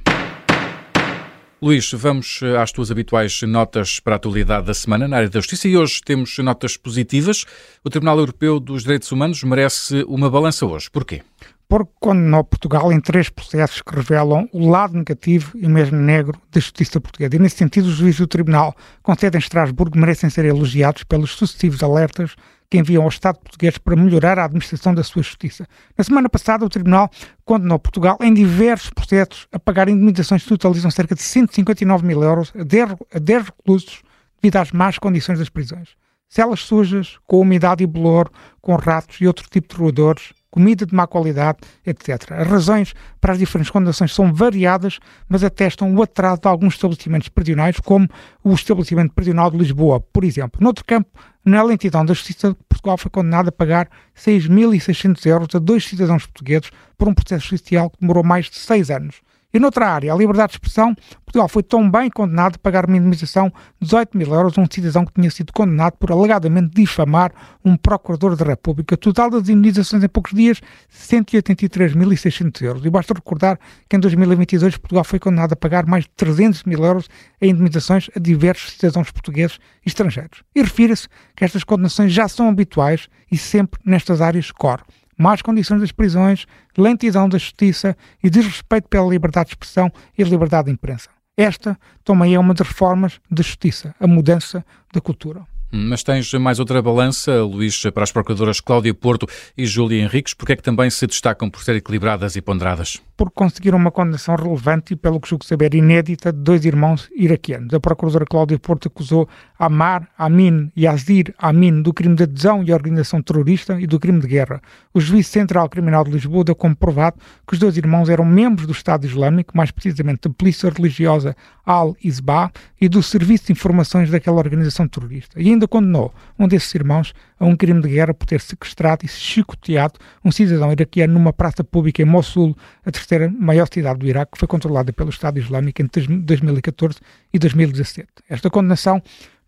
[1.61, 5.41] Luís, vamos eh, às tuas habituais notas para a atualidade da semana na área da
[5.41, 7.43] justiça e hoje temos notas positivas.
[7.83, 10.89] O Tribunal Europeu dos Direitos Humanos merece uma balança hoje.
[10.89, 11.21] Porquê?
[11.67, 16.61] Porque condenou Portugal em três processos que revelam o lado negativo e mesmo negro da
[16.61, 17.35] justiça portuguesa.
[17.35, 21.31] E, nesse sentido, os juízes do Tribunal, com sede em Estrasburgo, merecem ser elogiados pelos
[21.31, 22.33] sucessivos alertas
[22.71, 25.67] que enviam ao Estado português para melhorar a administração da sua justiça.
[25.97, 27.11] Na semana passada, o Tribunal
[27.43, 32.53] condenou Portugal em diversos processos a pagar indemnizações que totalizam cerca de 159 mil euros
[32.57, 34.01] a 10, a 10 reclusos
[34.41, 35.89] devido às más condições das prisões.
[36.29, 40.93] Celas sujas, com umidade e bolor, com ratos e outro tipo de roedores, comida de
[40.93, 42.33] má qualidade, etc.
[42.33, 47.29] As razões para as diferentes condenações são variadas, mas atestam o atraso de alguns estabelecimentos
[47.29, 48.07] prisionais, como
[48.43, 50.61] o estabelecimento prisional de Lisboa, por exemplo.
[50.61, 51.09] Noutro campo,
[51.43, 56.69] na lentidão da Justiça, Portugal foi condenado a pagar 6.600 euros a dois cidadãos portugueses
[56.97, 59.21] por um processo judicial que demorou mais de seis anos.
[59.53, 60.95] E noutra área, a liberdade de expressão,
[61.25, 64.65] Portugal foi tão bem condenado a pagar uma indemnização de 18 mil euros a um
[64.69, 67.33] cidadão que tinha sido condenado por alegadamente difamar
[67.63, 68.95] um procurador da República.
[68.95, 72.85] Total das indemnizações em poucos dias, 183.600 euros.
[72.85, 76.83] E basta recordar que em 2022 Portugal foi condenado a pagar mais de 300 mil
[76.85, 77.09] euros
[77.41, 80.43] em indemnizações a diversos cidadãos portugueses e estrangeiros.
[80.55, 84.83] E refira-se que estas condenações já são habituais e sempre nestas áreas core
[85.21, 86.45] más condições das prisões,
[86.77, 91.09] lentidão da justiça e desrespeito pela liberdade de expressão e liberdade de imprensa.
[91.37, 95.45] Esta também é uma das reformas da justiça, a mudança da cultura.
[95.71, 99.25] Mas tens mais outra balança, Luís, para as procuradoras Cláudia Porto
[99.57, 103.01] e Júlia Henriques, porque é que também se destacam por ser equilibradas e ponderadas?
[103.15, 107.73] Porque conseguiram uma condenação relevante e, pelo que julgo saber, inédita de dois irmãos iraquianos.
[107.73, 112.73] A procuradora Cláudia Porto acusou Amar Amin e Azir Amin do crime de adesão e
[112.73, 114.61] organização terrorista e do crime de guerra.
[114.93, 117.17] O juiz central criminal de Lisboa deu como provado
[117.47, 122.51] que os dois irmãos eram membros do Estado Islâmico, mais precisamente da polícia religiosa Al-Isba
[122.79, 125.39] e do Serviço de Informações daquela organização terrorista.
[125.39, 129.07] E ainda condenou um desses irmãos a um crime de guerra por ter sequestrado e
[129.07, 134.33] chicoteado um cidadão iraquiano numa praça pública em Mossul, a terceira maior cidade do Iraque,
[134.33, 136.97] que foi controlada pelo Estado Islâmico entre 2014
[137.33, 138.07] e 2017.
[138.29, 139.01] Esta condenação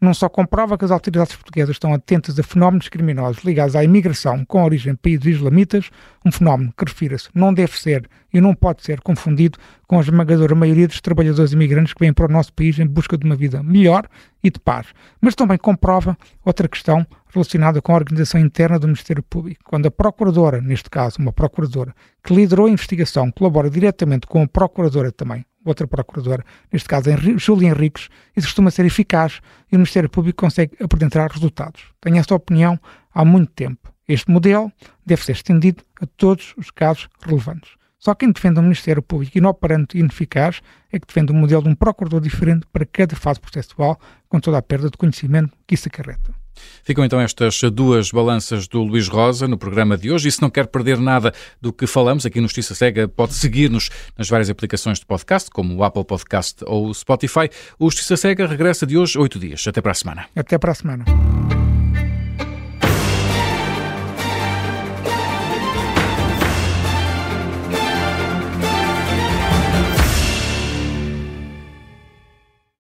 [0.03, 4.43] não só comprova que as autoridades portuguesas estão atentas a fenómenos criminosos ligados à imigração
[4.45, 5.89] com origem em países islamitas,
[6.25, 10.55] um fenómeno que, refira-se, não deve ser e não pode ser confundido com a esmagadora
[10.55, 13.63] maioria dos trabalhadores imigrantes que vêm para o nosso país em busca de uma vida
[13.63, 14.07] melhor
[14.43, 14.87] e de paz.
[15.21, 19.63] Mas também comprova outra questão relacionada com a organização interna do Ministério Público.
[19.63, 24.47] Quando a Procuradora, neste caso uma Procuradora, que liderou a investigação, colabora diretamente com a
[24.47, 29.41] Procuradora também, outra procuradora, neste caso Júlia Henriques, isso costuma ser eficaz
[29.71, 31.83] e o Ministério Público consegue apresentar resultados.
[32.01, 32.79] Tenho esta opinião
[33.13, 33.93] há muito tempo.
[34.07, 34.71] Este modelo
[35.05, 37.71] deve ser estendido a todos os casos relevantes.
[37.97, 40.61] Só quem defende um Ministério Público inoperante e ineficaz
[40.91, 43.97] é que defende um modelo de um procurador diferente para cada fase processual,
[44.27, 46.42] com toda a perda de conhecimento que isso acarreta.
[46.83, 50.27] Ficam então estas duas balanças do Luís Rosa no programa de hoje.
[50.27, 53.89] E se não quer perder nada do que falamos aqui no Justiça Cega, pode seguir-nos
[54.17, 57.49] nas várias aplicações de podcast, como o Apple Podcast ou o Spotify.
[57.79, 59.65] O Justiça Cega regressa de hoje oito dias.
[59.67, 60.25] Até para a semana.
[60.35, 61.05] Até para a semana.